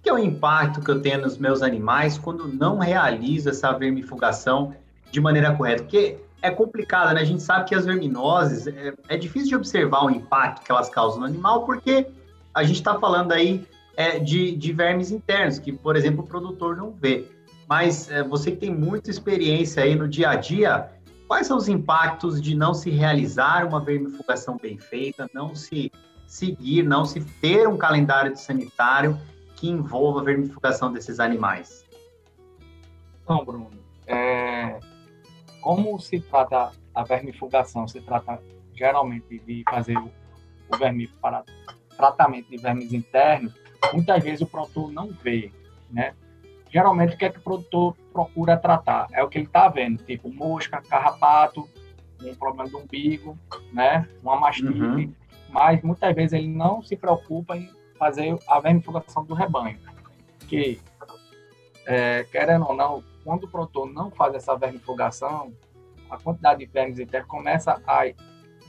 Que 0.09 0.11
é 0.11 0.15
o 0.15 0.19
impacto 0.19 0.81
que 0.81 0.91
eu 0.91 1.03
tenho 1.03 1.21
nos 1.21 1.37
meus 1.37 1.61
animais 1.61 2.17
quando 2.17 2.49
não 2.49 2.79
realizo 2.79 3.51
essa 3.51 3.71
vermifugação 3.73 4.75
de 5.13 5.21
maneira 5.21 5.55
correta? 5.55 5.83
Porque 5.83 6.17
é 6.41 6.51
complicado, 6.51 7.13
né? 7.13 7.21
A 7.21 7.25
gente 7.27 7.43
sabe 7.43 7.69
que 7.69 7.75
as 7.75 7.85
verminoses, 7.85 8.67
é, 8.67 8.95
é 9.07 9.19
difícil 9.19 9.51
de 9.51 9.57
observar 9.57 10.07
o 10.07 10.11
impacto 10.11 10.65
que 10.65 10.73
elas 10.73 10.89
causam 10.89 11.21
no 11.21 11.27
animal, 11.27 11.67
porque 11.67 12.07
a 12.55 12.65
gente 12.65 12.77
está 12.77 12.99
falando 12.99 13.33
aí 13.33 13.67
é, 13.99 14.19
de, 14.19 14.57
de 14.57 14.73
vermes 14.73 15.11
internos, 15.11 15.59
que, 15.59 15.75
por 15.75 15.95
exemplo, 15.95 16.25
o 16.25 16.27
produtor 16.27 16.75
não 16.75 16.91
vê. 16.91 17.27
Mas 17.69 18.11
é, 18.11 18.23
você 18.23 18.53
que 18.53 18.57
tem 18.57 18.75
muita 18.75 19.11
experiência 19.11 19.83
aí 19.83 19.95
no 19.95 20.09
dia 20.09 20.31
a 20.31 20.37
dia, 20.37 20.89
quais 21.27 21.47
são 21.47 21.59
os 21.59 21.69
impactos 21.69 22.41
de 22.41 22.55
não 22.55 22.73
se 22.73 22.89
realizar 22.89 23.67
uma 23.67 23.79
vermifugação 23.79 24.57
bem 24.57 24.79
feita, 24.79 25.29
não 25.35 25.55
se 25.55 25.93
seguir, 26.27 26.83
não 26.83 27.05
se 27.05 27.21
ter 27.43 27.69
um 27.69 27.77
calendário 27.77 28.35
sanitário 28.39 29.21
que 29.59 29.69
envolva 29.69 30.21
a 30.21 30.25
vermifugação 30.25 30.93
desses 30.93 31.19
animais? 31.19 31.85
Não, 33.29 33.45
Bruno. 33.45 33.71
É, 34.07 34.79
como 35.61 35.99
se 35.99 36.21
trata 36.21 36.71
a 36.95 37.03
vermifugação? 37.03 37.87
Se 37.89 38.01
trata 38.01 38.41
geralmente 38.73 39.39
de 39.41 39.65
fazer 39.69 39.99
o, 39.99 40.11
o 40.73 40.77
vermífugo 40.79 41.19
para 41.21 41.45
tratamento 41.97 42.49
de 42.49 42.57
vermes 42.57 42.93
internos, 42.93 43.53
muitas 43.93 44.23
vezes 44.23 44.41
o 44.43 44.47
produtor 44.47 44.93
não 44.93 45.09
vê, 45.09 45.51
né? 45.91 46.15
Geralmente 46.71 47.15
o 47.15 47.19
que 47.19 47.25
é 47.25 47.31
que 47.31 47.39
o 47.39 47.43
produtor 47.43 47.97
procura 48.13 48.57
tratar? 48.57 49.09
É 49.13 49.25
o 49.25 49.29
que 49.29 49.39
ele 49.39 49.47
está 49.47 49.69
vendo, 49.69 50.05
tipo 50.05 50.33
mosca, 50.33 50.81
carrapato, 50.83 51.69
um 52.23 52.35
problema 52.35 52.71
do 52.71 52.79
umbigo, 52.79 53.37
né? 53.73 54.09
Uma 54.23 54.39
mastite, 54.39 54.81
uhum. 54.81 55.13
mas 55.51 55.83
muitas 55.83 56.15
vezes 56.15 56.33
ele 56.35 56.49
não 56.49 56.81
se 56.81 56.97
preocupa 56.97 57.57
em 57.57 57.69
fazer 57.99 58.37
a 58.47 58.61
vermifugação 58.61 59.25
do 59.25 59.35
rebanho, 59.35 59.79
que 60.49 60.81
é, 61.87 62.25
querendo 62.25 62.67
ou 62.67 62.75
não, 62.75 63.03
quando 63.25 63.45
o 63.45 63.49
produtor 63.49 63.91
não 63.91 64.11
faz 64.11 64.35
essa 64.35 64.57
vermifugação, 64.57 65.53
a 66.11 66.17
quantidade 66.19 66.61
de 66.61 66.67
vermes 66.67 66.99
internos 66.99 67.29
começa 67.29 67.83
a, 67.87 68.05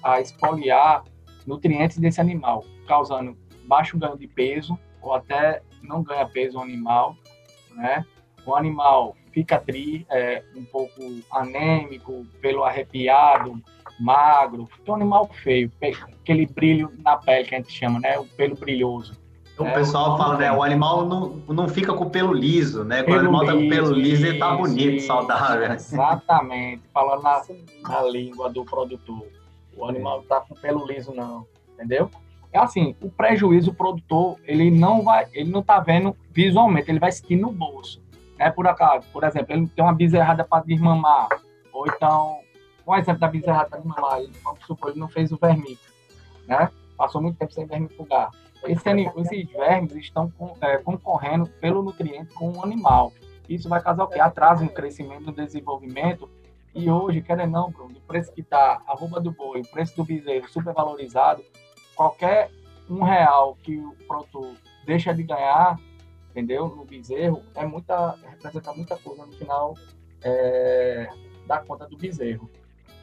a 0.03 1.03
nutrientes 1.45 1.98
desse 1.98 2.19
animal, 2.19 2.65
causando 2.88 3.38
baixo 3.65 3.98
ganho 3.98 4.17
de 4.17 4.27
peso 4.27 4.77
ou 5.01 5.13
até 5.13 5.62
não 5.81 6.03
ganha 6.03 6.27
peso 6.27 6.57
o 6.57 6.62
animal, 6.62 7.15
né? 7.71 8.05
O 8.45 8.55
animal 8.55 9.15
fica 9.31 9.59
tri, 9.59 10.05
é, 10.09 10.43
um 10.55 10.65
pouco 10.65 11.01
anêmico, 11.31 12.25
pelo 12.41 12.63
arrepiado, 12.63 13.62
magro, 14.00 14.68
um 14.88 14.94
animal 14.94 15.29
feio, 15.44 15.72
aquele 16.22 16.46
brilho 16.46 16.91
na 17.03 17.18
pele 17.18 17.48
que 17.48 17.56
a 17.56 17.58
gente 17.58 17.72
chama, 17.72 18.00
né? 18.00 18.18
O 18.18 18.25
pelo 18.25 18.56
brilhoso. 18.56 19.20
O 19.58 19.65
é, 19.65 19.74
pessoal 19.74 20.18
fala, 20.18 20.38
né? 20.38 20.51
O 20.51 20.63
animal 20.63 21.06
não, 21.06 21.36
não 21.48 21.68
fica 21.68 21.94
com 21.94 22.06
o 22.06 22.10
pelo 22.10 22.32
liso, 22.32 22.86
né? 22.86 23.03
Quando 23.03 23.18
o 23.18 23.20
animal 23.20 23.46
tá 23.46 23.51
com 23.51 23.65
o 23.65 23.70
pelo 23.70 23.94
liso, 23.94 24.25
ele 24.25 24.39
tá 24.39 24.56
bonito, 24.56 24.96
isso, 24.96 25.08
saudável. 25.08 25.74
Exatamente. 25.74 26.82
Falando 26.94 27.24
na, 27.24 27.41
na 27.84 28.01
língua 28.03 28.50
do 28.50 28.63
produtor. 28.63 29.27
O 29.75 29.86
animal 29.86 30.24
tá 30.24 30.39
com 30.41 30.56
pelo 30.56 30.86
liso, 30.88 31.13
não. 31.13 31.46
Entendeu? 31.74 32.10
É 32.51 32.58
assim, 32.58 32.96
o 33.01 33.10
prejuízo 33.10 33.72
o 33.72 33.74
produtor, 33.74 34.38
ele 34.46 34.72
não 34.72 35.03
vai, 35.03 35.27
ele 35.34 35.51
não 35.51 35.62
tá 35.62 35.79
vendo 35.79 36.15
visualmente, 36.32 36.89
ele 36.89 37.00
vai 37.00 37.12
sentir 37.12 37.36
no 37.36 37.51
bolso. 37.51 38.01
Né? 38.38 38.50
Por 38.50 38.65
acaso, 38.68 39.06
por 39.13 39.24
exemplo, 39.24 39.53
ele 39.53 39.68
tem 39.68 39.84
uma 39.84 39.94
bezerrada 39.94 40.44
para 40.44 40.63
desmamar, 40.63 41.27
ou 41.72 41.86
então, 41.86 42.39
um 42.89 42.96
exemplo 42.96 43.19
da 43.19 43.27
bezerrada 43.27 43.69
para 43.69 43.79
desmamar, 43.79 44.19
ele, 44.19 44.34
vamos 44.43 44.65
supor, 44.65 44.91
ele 44.91 45.00
não 45.00 45.08
fez 45.08 45.31
o 45.31 45.38
vermífugo, 45.38 45.93
né? 46.48 46.69
Passou 46.98 47.22
muito 47.22 47.38
tempo 47.38 47.53
sem 47.53 47.65
vermifugar. 47.65 48.31
Esse, 48.63 48.89
esses 48.89 49.51
vermes 49.51 49.96
estão 49.96 50.31
é, 50.60 50.77
concorrendo 50.77 51.48
pelo 51.62 51.81
nutriente 51.81 52.34
com 52.34 52.51
o 52.51 52.63
animal. 52.63 53.13
Isso 53.48 53.69
vai 53.69 53.81
causar 53.81 54.03
o 54.03 54.08
quê? 54.08 54.19
Atraso 54.19 54.63
no 54.63 54.69
crescimento, 54.69 55.27
no 55.27 55.31
desenvolvimento. 55.31 56.29
E 56.75 56.89
hoje, 56.89 57.22
querendo 57.22 57.51
não, 57.51 57.72
Bruno, 57.72 57.98
o 57.98 58.01
preço 58.01 58.31
que 58.31 58.41
está 58.41 58.81
a 58.86 58.93
roupa 58.93 59.19
do 59.19 59.31
boi, 59.31 59.62
o 59.62 59.67
preço 59.67 59.96
do 59.96 60.03
bezerro 60.03 60.48
super 60.50 60.74
valorizado, 60.74 61.43
qualquer 61.96 62.51
um 62.89 63.03
real 63.03 63.58
que 63.63 63.77
o 63.77 63.96
produtor 64.08 64.53
deixa 64.86 65.13
de 65.13 65.24
ganhar, 65.24 65.79
entendeu? 66.29 66.67
No 66.67 66.86
bezerro, 66.86 67.43
é 67.55 67.65
muita, 67.65 68.15
representa 68.29 68.74
muita 68.74 68.98
coisa 68.98 69.25
no 69.25 69.31
final 69.34 69.74
é, 70.22 71.10
da 71.48 71.60
conta 71.60 71.88
do 71.88 71.98
bezerro. 71.98 72.50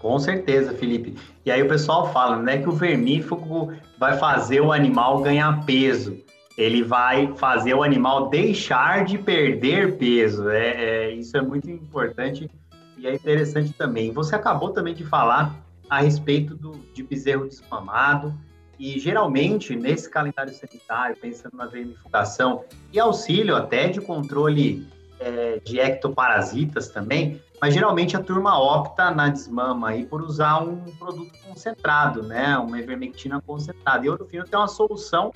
Com 0.06 0.20
certeza, 0.20 0.72
Felipe. 0.72 1.16
E 1.44 1.50
aí 1.50 1.60
o 1.60 1.68
pessoal 1.68 2.12
fala, 2.12 2.36
né, 2.40 2.58
que 2.58 2.68
o 2.68 2.72
vermífugo 2.72 3.72
vai 3.98 4.16
fazer 4.16 4.60
o 4.60 4.70
animal 4.70 5.20
ganhar 5.20 5.66
peso. 5.66 6.16
Ele 6.56 6.84
vai 6.84 7.34
fazer 7.36 7.74
o 7.74 7.82
animal 7.82 8.28
deixar 8.28 9.04
de 9.04 9.18
perder 9.18 9.98
peso. 9.98 10.48
É, 10.48 10.68
é, 10.68 11.10
isso 11.10 11.36
é 11.36 11.42
muito 11.42 11.68
importante 11.68 12.48
e 12.96 13.04
é 13.04 13.16
interessante 13.16 13.72
também. 13.72 14.12
Você 14.12 14.36
acabou 14.36 14.70
também 14.70 14.94
de 14.94 15.04
falar 15.04 15.56
a 15.90 16.00
respeito 16.00 16.54
do, 16.54 16.70
de 16.94 17.02
bezerro 17.02 17.48
desmamado. 17.48 18.32
E 18.78 19.00
geralmente, 19.00 19.74
nesse 19.74 20.08
calendário 20.08 20.54
sanitário, 20.54 21.16
pensando 21.20 21.56
na 21.56 21.66
vermifugação 21.66 22.62
e 22.92 23.00
auxílio 23.00 23.56
até 23.56 23.88
de 23.88 24.00
controle 24.00 24.86
é, 25.18 25.60
de 25.64 25.80
ectoparasitas 25.80 26.88
também, 26.88 27.40
mas 27.60 27.74
geralmente 27.74 28.16
a 28.16 28.22
turma 28.22 28.58
opta 28.58 29.10
na 29.10 29.28
desmama 29.28 29.90
aí 29.90 30.04
por 30.04 30.22
usar 30.22 30.62
um 30.62 30.84
produto 30.98 31.32
concentrado, 31.46 32.22
né? 32.22 32.56
Uma 32.58 32.78
ivermectina 32.78 33.40
concentrada. 33.40 34.04
E 34.04 34.10
o 34.10 34.26
Fino 34.26 34.44
tem 34.44 34.58
uma 34.58 34.68
solução 34.68 35.32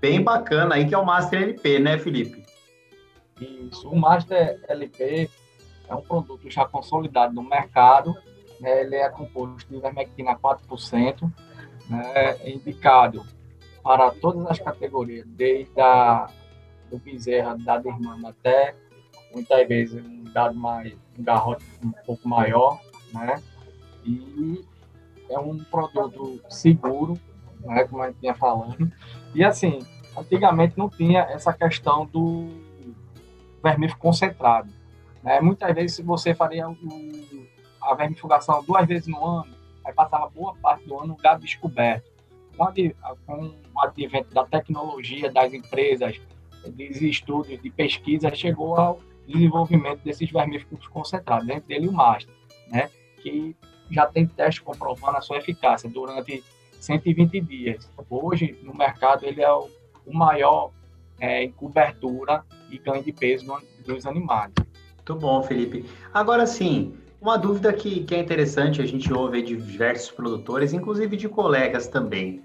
bem 0.00 0.22
bacana 0.22 0.76
aí 0.76 0.88
que 0.88 0.94
é 0.94 0.98
o 0.98 1.04
Master 1.04 1.42
LP, 1.42 1.78
né, 1.78 1.98
Felipe? 1.98 2.44
Isso. 3.40 3.88
O 3.88 3.98
Master 3.98 4.62
LP 4.68 5.30
é 5.88 5.94
um 5.94 6.00
produto 6.00 6.48
já 6.50 6.64
consolidado 6.64 7.34
no 7.34 7.42
mercado. 7.42 8.14
Né? 8.58 8.82
Ele 8.82 8.96
é 8.96 9.08
composto 9.10 9.68
de 9.68 9.76
ivermectina 9.76 10.36
4%, 10.36 11.30
né? 11.88 12.12
É 12.14 12.50
indicado 12.50 13.24
para 13.82 14.10
todas 14.10 14.46
as 14.46 14.58
categorias, 14.58 15.26
desde 15.26 15.80
a 15.80 16.28
do 16.90 16.98
bezerra, 16.98 17.56
da 17.56 17.78
desmama 17.78 18.30
até 18.30 18.74
muitas 19.32 19.66
vezes 19.68 20.04
um 20.04 20.24
dado 20.24 20.54
mais 20.54 20.92
um 21.18 21.22
garrote 21.22 21.64
um 21.82 21.90
pouco 22.04 22.28
maior, 22.28 22.80
né? 23.12 23.42
E 24.04 24.64
é 25.28 25.38
um 25.38 25.58
produto 25.58 26.40
seguro, 26.48 27.18
né? 27.60 27.84
Como 27.84 28.02
a 28.02 28.08
gente 28.08 28.20
tinha 28.20 28.34
falando. 28.34 28.90
E 29.34 29.44
assim, 29.44 29.80
antigamente 30.16 30.76
não 30.76 30.88
tinha 30.88 31.20
essa 31.22 31.52
questão 31.52 32.06
do 32.06 32.48
vermífugo 33.62 34.00
concentrado. 34.00 34.70
Né? 35.22 35.40
Muitas 35.40 35.74
vezes, 35.74 35.96
se 35.96 36.02
você 36.02 36.34
faria 36.34 36.68
o, 36.68 36.76
a 37.80 37.94
vermifugação 37.94 38.62
duas 38.64 38.86
vezes 38.86 39.06
no 39.06 39.24
ano, 39.24 39.52
aí 39.84 39.92
passava 39.92 40.28
boa 40.30 40.54
parte 40.56 40.86
do 40.86 40.98
ano 40.98 41.14
o 41.14 41.16
gado 41.16 41.42
descoberto. 41.42 42.10
Com, 42.56 42.64
a, 42.64 42.72
com 43.26 43.54
o 43.74 43.80
advento 43.80 44.34
da 44.34 44.44
tecnologia, 44.44 45.30
das 45.30 45.52
empresas, 45.52 46.20
dos 46.66 47.00
estudos, 47.00 47.60
de 47.60 47.70
pesquisa, 47.70 48.34
chegou 48.34 48.76
ao 48.76 49.00
desenvolvimento 49.30 50.00
desses 50.02 50.30
vermífugos 50.30 50.86
concentrados, 50.88 51.48
entre 51.48 51.74
ele 51.74 51.88
o 51.88 51.92
Master, 51.92 52.34
né? 52.68 52.90
que 53.22 53.56
já 53.90 54.06
tem 54.06 54.26
teste 54.26 54.62
comprovando 54.62 55.18
a 55.18 55.20
sua 55.20 55.38
eficácia 55.38 55.88
durante 55.88 56.42
120 56.72 57.40
dias. 57.40 57.90
Hoje, 58.08 58.58
no 58.62 58.74
mercado, 58.74 59.24
ele 59.24 59.42
é 59.42 59.52
o, 59.52 59.68
o 60.06 60.14
maior 60.14 60.70
é, 61.18 61.44
em 61.44 61.52
cobertura 61.52 62.44
e 62.70 62.78
ganho 62.78 63.02
de 63.02 63.12
peso 63.12 63.46
dos 63.84 64.06
animais. 64.06 64.52
Muito 64.96 65.14
bom, 65.16 65.42
Felipe. 65.42 65.84
Agora 66.14 66.46
sim, 66.46 66.94
uma 67.20 67.36
dúvida 67.36 67.72
que, 67.72 68.04
que 68.04 68.14
é 68.14 68.18
interessante, 68.18 68.80
a 68.80 68.86
gente 68.86 69.12
ouve 69.12 69.42
de 69.42 69.56
diversos 69.56 70.10
produtores, 70.10 70.72
inclusive 70.72 71.16
de 71.16 71.28
colegas 71.28 71.86
também. 71.88 72.42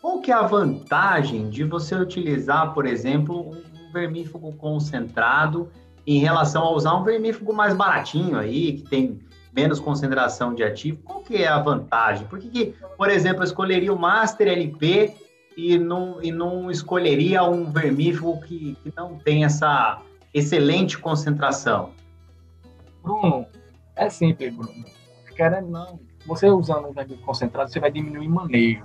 Qual 0.00 0.20
que 0.20 0.30
é 0.30 0.34
a 0.34 0.42
vantagem 0.42 1.48
de 1.48 1.64
você 1.64 1.94
utilizar, 1.94 2.74
por 2.74 2.84
exemplo, 2.84 3.50
um 3.50 3.92
vermífugo 3.92 4.52
concentrado 4.56 5.70
em 6.06 6.18
relação 6.18 6.62
a 6.62 6.70
usar 6.72 6.94
um 6.94 7.04
vermífugo 7.04 7.52
mais 7.52 7.74
baratinho 7.74 8.38
aí, 8.38 8.74
que 8.74 8.82
tem 8.82 9.20
menos 9.54 9.78
concentração 9.78 10.54
de 10.54 10.64
ativo, 10.64 10.98
qual 11.04 11.20
que 11.20 11.36
é 11.36 11.48
a 11.48 11.58
vantagem? 11.58 12.26
Por 12.26 12.38
que, 12.38 12.48
que 12.48 12.74
por 12.96 13.08
exemplo, 13.08 13.40
eu 13.40 13.44
escolheria 13.44 13.92
o 13.92 13.98
Master 13.98 14.48
LP 14.48 15.14
e 15.56 15.78
não, 15.78 16.20
e 16.22 16.32
não 16.32 16.70
escolheria 16.70 17.44
um 17.44 17.70
vermífugo 17.70 18.40
que, 18.42 18.76
que 18.82 18.92
não 18.96 19.16
tem 19.16 19.44
essa 19.44 20.00
excelente 20.32 20.98
concentração? 20.98 21.92
Bruno, 23.02 23.46
é 23.94 24.10
simples, 24.10 24.52
Bruno. 24.52 24.84
Querendo 25.36 25.68
não, 25.68 26.00
você 26.26 26.48
usando 26.48 26.88
um 26.88 26.92
vermífugo 26.92 27.24
concentrado, 27.24 27.70
você 27.70 27.78
vai 27.78 27.92
diminuir 27.92 28.28
manejo, 28.28 28.84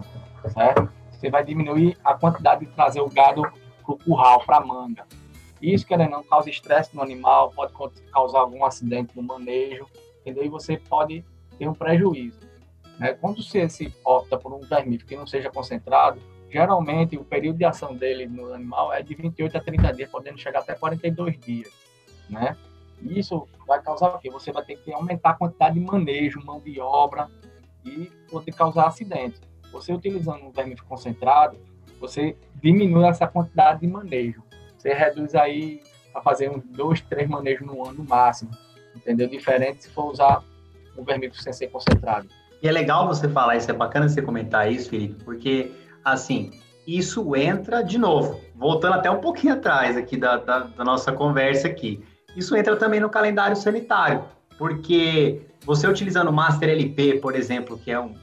certo? 0.53 0.89
Você 1.11 1.29
vai 1.29 1.43
diminuir 1.43 1.97
a 2.03 2.13
quantidade 2.13 2.65
de 2.65 2.71
trazer 2.71 3.01
o 3.01 3.09
gado 3.09 3.41
para 3.41 3.93
o 3.93 3.97
curral, 3.97 4.43
para 4.45 4.57
a 4.57 4.65
manga. 4.65 5.05
Isso, 5.61 5.85
querendo 5.85 6.11
não, 6.11 6.23
causa 6.23 6.49
estresse 6.49 6.95
no 6.95 7.01
animal, 7.01 7.51
pode 7.51 7.73
causar 8.11 8.39
algum 8.39 8.63
acidente 8.63 9.15
no 9.15 9.21
manejo, 9.21 9.85
entendeu? 10.21 10.45
E 10.45 10.49
você 10.49 10.77
pode 10.77 11.23
ter 11.57 11.67
um 11.67 11.73
prejuízo. 11.73 12.39
Né? 12.97 13.13
Quando 13.13 13.43
você 13.43 13.67
se 13.67 13.93
opta 14.03 14.37
por 14.37 14.53
um 14.53 14.59
vermífugo 14.59 15.09
que 15.09 15.15
não 15.15 15.27
seja 15.27 15.49
concentrado, 15.49 16.21
geralmente 16.49 17.17
o 17.17 17.23
período 17.23 17.57
de 17.57 17.65
ação 17.65 17.95
dele 17.95 18.25
no 18.25 18.53
animal 18.53 18.91
é 18.93 19.01
de 19.01 19.13
28 19.15 19.57
a 19.57 19.61
30 19.61 19.93
dias, 19.93 20.09
podendo 20.09 20.37
chegar 20.37 20.59
até 20.59 20.75
42 20.75 21.39
dias, 21.39 21.71
né? 22.29 22.55
Isso 23.01 23.47
vai 23.65 23.81
causar 23.81 24.09
o 24.09 24.19
quê? 24.19 24.29
Você 24.29 24.51
vai 24.51 24.63
ter 24.63 24.75
que 24.77 24.91
aumentar 24.91 25.31
a 25.31 25.33
quantidade 25.33 25.79
de 25.79 25.85
manejo, 25.85 26.43
mão 26.43 26.59
de 26.59 26.79
obra 26.81 27.29
e 27.85 28.11
pode 28.29 28.51
causar 28.51 28.87
acidente. 28.87 29.39
Você 29.71 29.93
utilizando 29.93 30.43
um 30.43 30.51
vermífugo 30.51 30.89
concentrado, 30.89 31.57
você 31.99 32.35
diminui 32.55 33.05
essa 33.05 33.27
quantidade 33.27 33.81
de 33.81 33.87
manejo. 33.87 34.43
Você 34.79 34.93
reduz 34.93 35.35
aí 35.35 35.81
a 36.15 36.21
fazer 36.21 36.49
uns 36.49 36.63
dois, 36.63 37.01
três 37.01 37.29
manejos 37.29 37.67
no 37.67 37.85
ano 37.85 37.99
no 37.99 38.03
máximo, 38.05 38.49
entendeu? 38.95 39.27
Diferente 39.27 39.83
se 39.83 39.89
for 39.89 40.09
usar 40.09 40.41
um 40.97 41.03
vermífugo 41.03 41.43
sem 41.43 41.51
ser 41.51 41.67
concentrado. 41.67 42.29
E 42.63 42.67
é 42.67 42.71
legal 42.71 43.07
você 43.07 43.27
falar 43.27 43.57
isso, 43.57 43.69
é 43.69 43.73
bacana 43.73 44.07
você 44.07 44.21
comentar 44.21 44.71
isso, 44.71 44.89
Felipe, 44.89 45.21
porque, 45.23 45.71
assim, 46.03 46.51
isso 46.87 47.35
entra 47.35 47.81
de 47.81 47.97
novo, 47.97 48.39
voltando 48.55 48.95
até 48.95 49.11
um 49.11 49.19
pouquinho 49.19 49.53
atrás 49.53 49.97
aqui 49.97 50.17
da, 50.17 50.37
da, 50.37 50.59
da 50.59 50.83
nossa 50.83 51.11
conversa 51.11 51.67
aqui. 51.67 52.03
Isso 52.35 52.55
entra 52.55 52.75
também 52.77 52.99
no 53.01 53.09
calendário 53.09 53.55
sanitário, 53.55 54.23
porque 54.57 55.41
você 55.65 55.87
utilizando 55.87 56.29
o 56.29 56.33
Master 56.33 56.69
LP, 56.69 57.19
por 57.19 57.35
exemplo, 57.35 57.77
que 57.77 57.91
é 57.91 57.99
um 57.99 58.15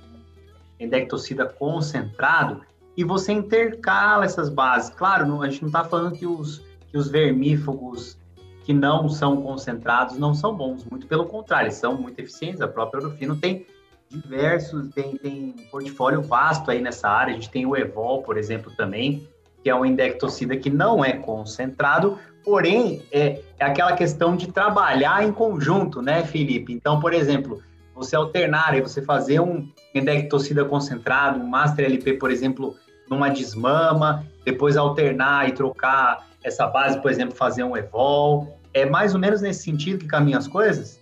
endectocida 0.81 1.47
concentrado, 1.47 2.63
e 2.97 3.05
você 3.05 3.33
intercala 3.33 4.25
essas 4.25 4.49
bases. 4.49 4.91
Claro, 4.91 5.43
a 5.43 5.49
gente 5.49 5.63
não 5.63 5.69
está 5.69 5.85
falando 5.85 6.17
que 6.17 6.27
os, 6.27 6.63
que 6.91 6.97
os 6.97 7.09
vermífugos 7.09 8.17
que 8.65 8.73
não 8.73 9.09
são 9.09 9.43
concentrados 9.43 10.19
não 10.19 10.35
são 10.35 10.55
bons, 10.57 10.85
muito 10.85 11.07
pelo 11.07 11.27
contrário, 11.27 11.71
são 11.71 11.97
muito 11.97 12.19
eficientes. 12.19 12.61
A 12.61 12.67
própria 12.67 13.05
Orofino 13.05 13.37
tem 13.37 13.65
diversos, 14.09 14.89
tem, 14.91 15.17
tem 15.17 15.55
um 15.57 15.71
portfólio 15.71 16.23
vasto 16.23 16.71
aí 16.71 16.81
nessa 16.81 17.09
área. 17.09 17.33
A 17.33 17.35
gente 17.35 17.51
tem 17.51 17.67
o 17.67 17.77
Evol, 17.77 18.23
por 18.23 18.37
exemplo, 18.37 18.73
também, 18.77 19.29
que 19.63 19.71
é 19.71 19.75
um 19.75 19.85
indectocida 19.85 20.57
que 20.57 20.71
não 20.71 21.05
é 21.05 21.13
concentrado, 21.13 22.19
porém 22.45 23.03
é, 23.13 23.41
é 23.59 23.65
aquela 23.65 23.93
questão 23.93 24.37
de 24.37 24.49
trabalhar 24.49 25.25
em 25.25 25.33
conjunto, 25.33 26.03
né, 26.03 26.25
Felipe? 26.25 26.73
Então, 26.73 26.99
por 26.99 27.13
exemplo, 27.13 27.63
você 27.95 28.17
alternar 28.17 28.77
e 28.77 28.81
você 28.81 29.01
fazer 29.01 29.41
um 29.41 29.69
indectocida 29.95 30.65
concentrado, 30.65 31.41
um 31.41 31.47
Master 31.47 31.85
LP, 31.85 32.15
por 32.15 32.31
exemplo, 32.31 32.77
numa 33.09 33.29
desmama, 33.29 34.27
depois 34.45 34.77
alternar 34.77 35.49
e 35.49 35.53
trocar 35.53 36.27
essa 36.43 36.67
base, 36.67 37.01
por 37.01 37.11
exemplo, 37.11 37.35
fazer 37.35 37.65
um 37.65 37.77
Evol. 37.77 38.59
É 38.73 38.85
mais 38.85 39.15
ou 39.15 39.21
menos 39.21 39.41
nesse 39.41 39.63
sentido 39.63 40.01
que 40.01 40.07
caminham 40.07 40.39
as 40.39 40.47
coisas? 40.47 41.01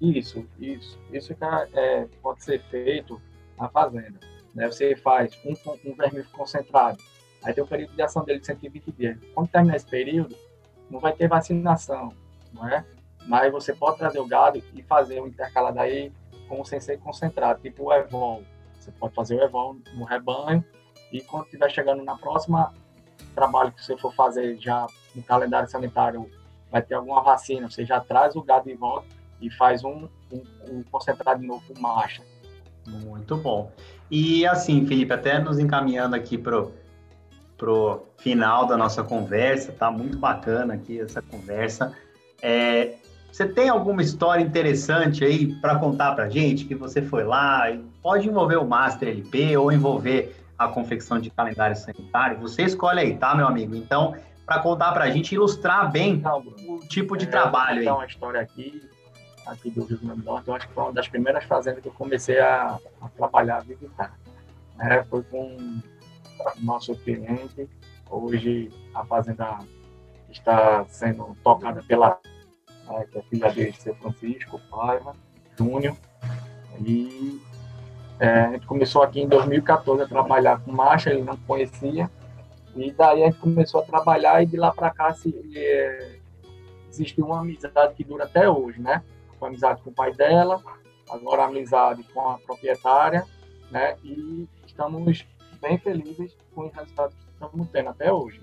Isso, 0.00 0.46
isso. 0.58 0.98
Isso 1.12 1.34
que 1.34 1.44
é, 1.44 2.06
pode 2.22 2.42
ser 2.42 2.62
feito 2.64 3.20
na 3.58 3.68
fazenda. 3.68 4.18
Né? 4.54 4.66
Você 4.66 4.96
faz 4.96 5.38
um, 5.44 5.54
um 5.84 5.94
vermífugo 5.94 6.36
concentrado, 6.36 6.98
aí 7.42 7.52
tem 7.52 7.62
o 7.62 7.66
período 7.66 7.94
de 7.94 8.02
ação 8.02 8.24
dele 8.24 8.40
de 8.40 8.46
120 8.46 8.92
dias. 8.92 9.18
Quando 9.34 9.48
terminar 9.48 9.76
esse 9.76 9.86
período, 9.86 10.36
não 10.90 11.00
vai 11.00 11.12
ter 11.12 11.28
vacinação, 11.28 12.12
não 12.52 12.68
é? 12.68 12.84
Mas 13.26 13.52
você 13.52 13.74
pode 13.74 13.98
trazer 13.98 14.20
o 14.20 14.26
gado 14.26 14.62
e 14.74 14.82
fazer 14.82 15.20
um 15.20 15.26
intercalado 15.26 15.78
aí 15.78 16.12
com 16.48 16.60
o 16.60 16.64
sensei 16.64 16.96
concentrado, 16.96 17.60
tipo 17.60 17.84
o 17.84 17.92
Evol. 17.92 18.42
Você 18.78 18.90
pode 18.92 19.14
fazer 19.14 19.36
o 19.36 19.42
Evol 19.42 19.76
no 19.94 20.04
rebanho 20.04 20.64
e 21.12 21.20
quando 21.20 21.44
estiver 21.44 21.70
chegando 21.70 22.02
na 22.04 22.16
próxima 22.16 22.72
trabalho 23.34 23.72
que 23.72 23.84
você 23.84 23.96
for 23.96 24.12
fazer 24.14 24.56
já 24.58 24.86
no 25.14 25.22
calendário 25.22 25.68
sanitário, 25.68 26.28
vai 26.70 26.82
ter 26.82 26.94
alguma 26.94 27.22
vacina, 27.22 27.70
você 27.70 27.84
já 27.84 28.00
traz 28.00 28.34
o 28.36 28.42
gado 28.42 28.68
de 28.68 28.74
volta 28.74 29.06
e 29.40 29.50
faz 29.50 29.84
um, 29.84 30.08
um, 30.32 30.42
um 30.68 30.82
concentrado 30.90 31.40
de 31.40 31.46
novo 31.46 31.62
com 31.66 31.80
marcha. 31.80 32.22
Muito 32.86 33.36
bom. 33.36 33.70
E 34.10 34.46
assim, 34.46 34.86
Felipe, 34.86 35.12
até 35.12 35.38
nos 35.38 35.58
encaminhando 35.58 36.16
aqui 36.16 36.36
pro 36.36 36.72
pro 37.56 38.04
final 38.18 38.66
da 38.66 38.76
nossa 38.76 39.02
conversa, 39.02 39.72
tá 39.72 39.90
muito 39.90 40.16
bacana 40.16 40.74
aqui 40.74 41.00
essa 41.00 41.20
conversa. 41.20 41.92
É, 42.40 42.94
você 43.32 43.46
tem 43.48 43.68
alguma 43.68 44.00
história 44.00 44.42
interessante 44.42 45.24
aí 45.24 45.54
para 45.60 45.76
contar 45.76 46.14
para 46.14 46.28
gente 46.28 46.64
que 46.64 46.74
você 46.76 47.02
foi 47.02 47.24
lá? 47.24 47.66
Pode 48.00 48.28
envolver 48.28 48.56
o 48.56 48.64
Master 48.64 49.08
LP 49.08 49.56
ou 49.56 49.72
envolver 49.72 50.36
a 50.58 50.68
confecção 50.68 51.20
de 51.20 51.30
calendário 51.30 51.76
sanitário. 51.76 52.38
Você 52.40 52.62
escolhe 52.62 53.00
aí, 53.00 53.16
tá, 53.16 53.34
meu 53.34 53.46
amigo? 53.46 53.76
Então, 53.76 54.16
para 54.44 54.60
contar 54.60 54.92
para 54.92 55.04
a 55.04 55.10
gente 55.10 55.34
ilustrar 55.34 55.90
bem 55.90 56.22
o 56.66 56.80
tipo 56.80 57.16
de 57.16 57.26
é, 57.26 57.28
trabalho 57.28 57.80
aí. 57.80 57.88
uma 57.88 58.06
história 58.06 58.40
aqui 58.40 58.82
aqui 59.46 59.70
do 59.70 59.84
Rio 59.84 59.98
Grande 59.98 60.20
do 60.20 60.24
Norte, 60.24 60.48
eu 60.48 60.54
acho 60.54 60.68
que 60.68 60.74
foi 60.74 60.84
uma 60.84 60.92
das 60.92 61.08
primeiras 61.08 61.44
fazendas 61.44 61.80
que 61.80 61.88
eu 61.88 61.92
comecei 61.92 62.38
a, 62.38 62.78
a 63.00 63.08
trabalhar, 63.08 63.56
a 63.56 63.60
visitar. 63.60 64.18
É, 64.78 65.02
foi 65.04 65.22
com 65.22 65.56
o 65.56 66.60
nosso 66.60 66.94
cliente. 66.96 67.68
Hoje 68.10 68.70
a 68.94 69.04
fazenda 69.04 69.58
está 70.30 70.84
sendo 70.86 71.36
tocada 71.42 71.82
pela 71.82 72.18
é, 72.90 73.04
que 73.04 73.18
é 73.18 73.22
filha 73.22 73.52
dele, 73.52 73.72
seu 73.72 73.94
Francisco 73.96 74.60
Paiva 74.70 75.14
Júnior. 75.58 75.96
E 76.80 77.40
é, 78.20 78.28
a 78.28 78.52
gente 78.52 78.66
começou 78.66 79.02
aqui 79.02 79.20
em 79.20 79.28
2014 79.28 80.02
a 80.02 80.08
trabalhar 80.08 80.60
com 80.60 80.72
marcha, 80.72 81.10
ele 81.10 81.22
não 81.22 81.36
conhecia. 81.36 82.10
E 82.76 82.92
daí 82.92 83.22
a 83.22 83.26
gente 83.26 83.38
começou 83.38 83.80
a 83.80 83.84
trabalhar 83.84 84.42
e 84.42 84.46
de 84.46 84.56
lá 84.56 84.72
para 84.72 84.90
cá 84.90 85.12
se, 85.14 85.34
é, 85.54 86.18
existe 86.90 87.20
uma 87.20 87.40
amizade 87.40 87.94
que 87.94 88.04
dura 88.04 88.24
até 88.24 88.48
hoje, 88.48 88.80
né? 88.80 89.02
Uma 89.40 89.48
amizade 89.48 89.80
com 89.82 89.90
o 89.90 89.94
pai 89.94 90.12
dela, 90.12 90.60
agora 91.10 91.44
amizade 91.44 92.02
com 92.12 92.28
a 92.28 92.38
proprietária, 92.38 93.24
né? 93.70 93.96
E 94.02 94.48
estamos 94.66 95.24
bem 95.60 95.78
felizes 95.78 96.36
com 96.54 96.66
os 96.66 96.72
resultados 96.72 97.14
que 97.14 97.30
estamos 97.32 97.68
tendo 97.70 97.90
até 97.90 98.12
hoje. 98.12 98.40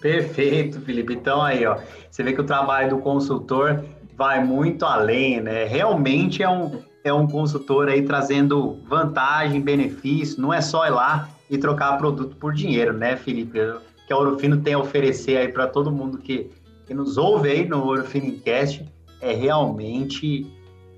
Perfeito, 0.00 0.80
Felipe. 0.82 1.14
Então 1.14 1.40
aí, 1.40 1.66
ó, 1.66 1.78
você 2.10 2.22
vê 2.22 2.32
que 2.32 2.40
o 2.40 2.46
trabalho 2.46 2.90
do 2.90 2.98
consultor 2.98 3.84
vai 4.14 4.42
muito 4.42 4.84
além, 4.84 5.40
né? 5.40 5.64
Realmente 5.64 6.42
é 6.42 6.48
um, 6.48 6.82
é 7.08 7.12
um 7.12 7.26
consultor 7.26 7.88
aí 7.88 8.02
trazendo 8.02 8.80
vantagem, 8.86 9.60
benefício, 9.60 10.40
não 10.40 10.52
é 10.52 10.60
só 10.60 10.86
ir 10.86 10.90
lá 10.90 11.28
e 11.48 11.56
trocar 11.56 11.96
produto 11.98 12.36
por 12.36 12.52
dinheiro, 12.52 12.92
né, 12.92 13.16
Felipe? 13.16 13.58
Que 14.06 14.12
a 14.12 14.18
Orofino 14.18 14.60
tem 14.60 14.74
a 14.74 14.78
oferecer 14.78 15.36
aí 15.36 15.48
para 15.48 15.66
todo 15.66 15.90
mundo 15.90 16.18
que, 16.18 16.50
que 16.86 16.94
nos 16.94 17.16
ouve 17.16 17.50
aí 17.50 17.68
no 17.68 17.86
Orofino 17.86 18.26
Incast 18.26 18.84
é 19.20 19.32
realmente 19.32 20.46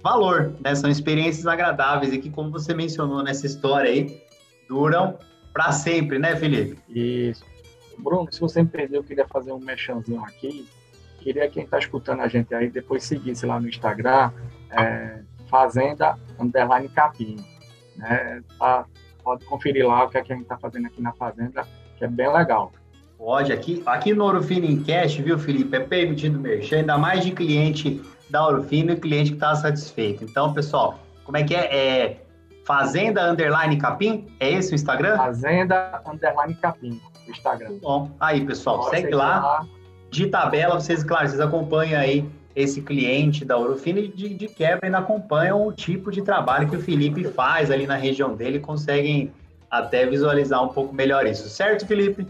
valor, 0.02 0.54
né? 0.62 0.74
São 0.74 0.90
experiências 0.90 1.46
agradáveis 1.46 2.12
e 2.12 2.18
que, 2.18 2.30
como 2.30 2.50
você 2.50 2.74
mencionou 2.74 3.22
nessa 3.22 3.46
história 3.46 3.90
aí, 3.90 4.22
duram 4.68 5.18
para 5.52 5.72
sempre, 5.72 6.18
né, 6.18 6.36
Felipe? 6.36 6.78
Isso. 6.88 7.44
Bruno, 7.98 8.28
se 8.30 8.40
você 8.40 8.62
me 8.62 8.68
perdeu, 8.68 9.00
eu 9.00 9.04
queria 9.04 9.26
fazer 9.26 9.52
um 9.52 9.58
mexãozinho 9.58 10.22
aqui. 10.22 10.66
Queria 11.20 11.48
quem 11.48 11.64
está 11.64 11.78
escutando 11.78 12.20
a 12.20 12.28
gente 12.28 12.54
aí 12.54 12.70
depois 12.70 13.02
seguisse 13.02 13.44
lá 13.44 13.60
no 13.60 13.68
Instagram, 13.68 14.30
é, 14.70 15.20
Fazenda 15.48 16.18
Underline 16.38 16.88
Capim. 16.88 17.36
Né? 17.96 18.42
Tá, 18.58 18.84
pode 19.22 19.44
conferir 19.44 19.86
lá 19.86 20.04
o 20.04 20.08
que, 20.08 20.18
é 20.18 20.22
que 20.22 20.32
a 20.32 20.36
gente 20.36 20.44
está 20.44 20.56
fazendo 20.58 20.86
aqui 20.86 21.02
na 21.02 21.12
Fazenda, 21.12 21.66
que 21.96 22.04
é 22.04 22.08
bem 22.08 22.32
legal. 22.32 22.72
Pode, 23.18 23.52
aqui, 23.52 23.82
aqui 23.84 24.14
no 24.14 24.24
Orofino 24.24 24.84
Cash, 24.84 25.16
viu, 25.16 25.38
Felipe? 25.38 25.76
É 25.76 25.80
permitido 25.80 26.38
mexer, 26.38 26.76
ainda 26.76 26.96
mais 26.96 27.24
de 27.24 27.32
cliente 27.32 28.00
da 28.30 28.46
Orofino 28.46 28.92
e 28.92 28.96
cliente 28.96 29.30
que 29.30 29.36
está 29.36 29.56
satisfeito. 29.56 30.22
Então, 30.22 30.54
pessoal, 30.54 31.00
como 31.24 31.36
é 31.36 31.42
que 31.42 31.54
é? 31.54 31.76
É 31.76 32.22
Fazenda 32.64 33.28
Underline 33.28 33.76
Capim? 33.76 34.26
É 34.38 34.52
esse 34.52 34.72
o 34.72 34.74
Instagram? 34.76 35.16
Fazenda 35.16 36.00
Underline 36.06 36.54
Capim, 36.54 37.00
o 37.26 37.30
Instagram. 37.30 37.78
bom. 37.82 38.10
Aí, 38.20 38.46
pessoal, 38.46 38.80
Pode 38.80 38.90
segue 38.90 39.14
lá. 39.14 39.40
lá. 39.40 39.66
De 40.10 40.26
tabela, 40.28 40.80
vocês, 40.80 41.02
claro, 41.04 41.28
vocês 41.28 41.40
acompanham 41.40 42.00
aí 42.00 42.26
esse 42.58 42.82
cliente 42.82 43.44
da 43.44 43.56
Orofino 43.56 44.00
e 44.00 44.08
de, 44.08 44.34
de 44.34 44.48
quebra 44.48 44.88
ainda 44.88 44.98
acompanham 44.98 45.64
o 45.64 45.72
tipo 45.72 46.10
de 46.10 46.22
trabalho 46.22 46.68
que 46.68 46.74
o 46.74 46.80
Felipe 46.80 47.22
faz 47.22 47.70
ali 47.70 47.86
na 47.86 47.94
região 47.94 48.34
dele 48.34 48.56
e 48.56 48.60
conseguem 48.60 49.32
até 49.70 50.04
visualizar 50.04 50.64
um 50.64 50.68
pouco 50.68 50.92
melhor 50.92 51.24
isso. 51.24 51.48
Certo, 51.48 51.86
Felipe? 51.86 52.26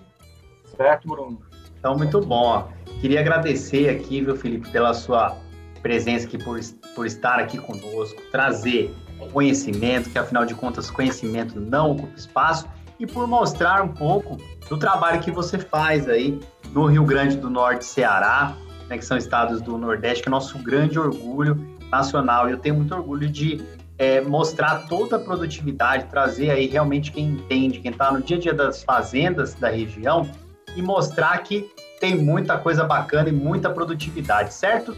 Certo, 0.77 1.09
Bruno. 1.09 1.41
Então, 1.79 1.97
muito 1.97 2.21
bom. 2.21 2.69
Queria 3.01 3.21
agradecer 3.21 3.89
aqui, 3.89 4.21
viu, 4.21 4.37
Felipe, 4.37 4.69
pela 4.69 4.93
sua 4.93 5.35
presença 5.81 6.27
aqui, 6.27 6.37
por, 6.37 6.61
por 6.95 7.07
estar 7.07 7.39
aqui 7.39 7.57
conosco, 7.57 8.21
trazer 8.31 8.95
conhecimento, 9.33 10.11
que 10.11 10.19
afinal 10.19 10.45
de 10.45 10.55
contas, 10.55 10.91
conhecimento 10.91 11.59
não 11.59 11.93
ocupa 11.93 12.15
espaço, 12.17 12.69
e 13.01 13.07
por 13.07 13.27
mostrar 13.27 13.83
um 13.83 13.89
pouco 13.89 14.37
do 14.69 14.77
trabalho 14.77 15.21
que 15.21 15.31
você 15.31 15.59
faz 15.59 16.07
aí 16.07 16.39
no 16.73 16.85
Rio 16.85 17.05
Grande 17.05 17.37
do 17.37 17.49
Norte, 17.49 17.85
Ceará, 17.87 18.55
né, 18.89 18.99
que 18.99 19.05
são 19.05 19.17
estados 19.17 19.61
do 19.61 19.77
Nordeste, 19.77 20.23
que 20.23 20.29
é 20.29 20.31
nosso 20.31 20.59
grande 20.59 20.99
orgulho 20.99 21.57
nacional. 21.91 22.49
Eu 22.49 22.59
tenho 22.59 22.75
muito 22.75 22.95
orgulho 22.95 23.29
de 23.29 23.61
é, 23.99 24.21
mostrar 24.21 24.87
toda 24.89 25.17
a 25.17 25.19
produtividade, 25.19 26.07
trazer 26.07 26.51
aí 26.51 26.67
realmente 26.67 27.11
quem 27.11 27.27
entende, 27.27 27.81
quem 27.81 27.91
está 27.91 28.13
no 28.13 28.23
dia 28.23 28.37
a 28.37 28.41
dia 28.41 28.55
das 28.55 28.83
fazendas 28.83 29.55
da 29.55 29.69
região, 29.69 30.29
e 30.77 30.83
mostrar 30.83 31.37
que 31.39 31.69
tem 32.01 32.17
muita 32.17 32.57
coisa 32.59 32.85
bacana 32.85 33.29
e 33.29 33.33
muita 33.33 33.71
produtividade, 33.71 34.55
certo? 34.55 34.97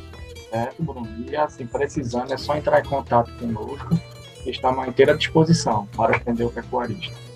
Certo, 0.50 0.82
Bruno. 0.82 1.08
E 1.28 1.34
assim, 1.34 1.64
precisando, 1.64 2.32
é 2.32 2.36
só 2.36 2.56
entrar 2.56 2.80
em 2.80 2.84
contato 2.84 3.30
conosco. 3.38 3.98
Estamos 4.44 4.84
à 4.84 4.88
inteira 4.88 5.16
disposição 5.16 5.86
para 5.96 6.16
atender 6.16 6.44
o 6.44 6.50
pecuarista. 6.50 7.29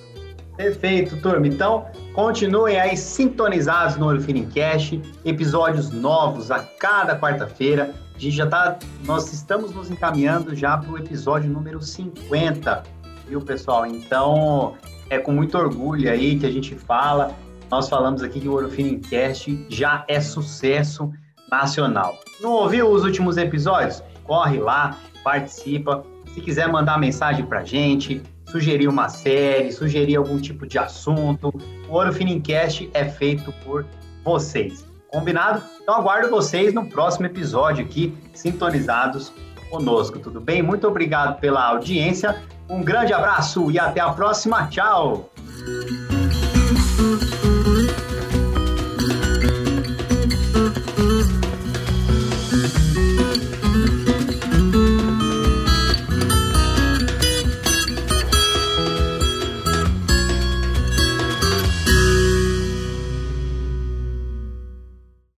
Perfeito, 0.57 1.17
turma. 1.21 1.49
Então, 1.49 1.87
continuem 2.13 2.79
aí 2.79 2.97
sintonizados 2.97 3.97
no 3.97 4.07
Orofinincast, 4.07 5.03
episódios 5.25 5.91
novos 5.91 6.51
a 6.51 6.61
cada 6.79 7.19
quarta-feira. 7.19 7.93
A 8.15 8.19
gente 8.19 8.37
já 8.37 8.47
tá, 8.47 8.79
nós 9.05 9.33
estamos 9.33 9.73
nos 9.75 9.91
encaminhando 9.91 10.55
já 10.55 10.79
para 10.79 10.91
o 10.91 10.97
episódio 10.97 11.51
número 11.51 11.83
50, 11.83 12.85
viu, 13.29 13.41
pessoal? 13.41 13.85
Então, 13.85 14.75
é 15.11 15.19
com 15.19 15.33
muito 15.33 15.59
orgulho 15.59 16.09
aí 16.09 16.39
que 16.39 16.47
a 16.47 16.51
gente 16.51 16.77
fala. 16.77 17.35
Nós 17.69 17.89
falamos 17.89 18.23
aqui 18.23 18.41
que 18.41 18.49
o 18.49 18.53
Orofinincast 18.53 19.67
já 19.69 20.05
é 20.07 20.21
sucesso 20.21 21.13
nacional. 21.51 22.21
Não 22.41 22.53
ouviu 22.53 22.89
os 22.89 23.03
últimos 23.03 23.37
episódios? 23.37 24.05
Corre 24.23 24.59
lá, 24.59 24.97
participa. 25.25 26.05
Se 26.33 26.41
quiser 26.41 26.69
mandar 26.69 26.99
mensagem 26.99 27.45
para 27.45 27.65
gente, 27.65 28.23
sugerir 28.55 28.87
uma 28.87 29.09
série, 29.09 29.73
sugerir 29.73 30.15
algum 30.15 30.39
tipo 30.39 30.65
de 30.65 30.79
assunto, 30.79 31.53
o 31.89 31.93
Ouro 31.93 32.13
Finincast 32.13 32.89
é 32.95 33.05
feito 33.05 33.53
por 33.65 33.85
vocês. 34.23 34.87
Combinado? 35.09 35.61
Então 35.83 35.97
aguardo 35.97 36.31
vocês 36.31 36.73
no 36.73 36.87
próximo 36.87 37.27
episódio 37.27 37.85
aqui, 37.85 38.17
sintonizados 38.33 39.33
conosco, 39.71 40.21
tudo 40.21 40.41
bem? 40.41 40.63
Muito 40.63 40.87
obrigado 40.87 41.41
pela 41.41 41.65
audiência, 41.65 42.41
um 42.71 42.81
grande 42.81 43.13
abraço 43.13 43.73
e 43.73 43.79
até 43.79 44.01
a 44.01 44.11
próxima. 44.11 44.69
Tchau! 44.69 45.29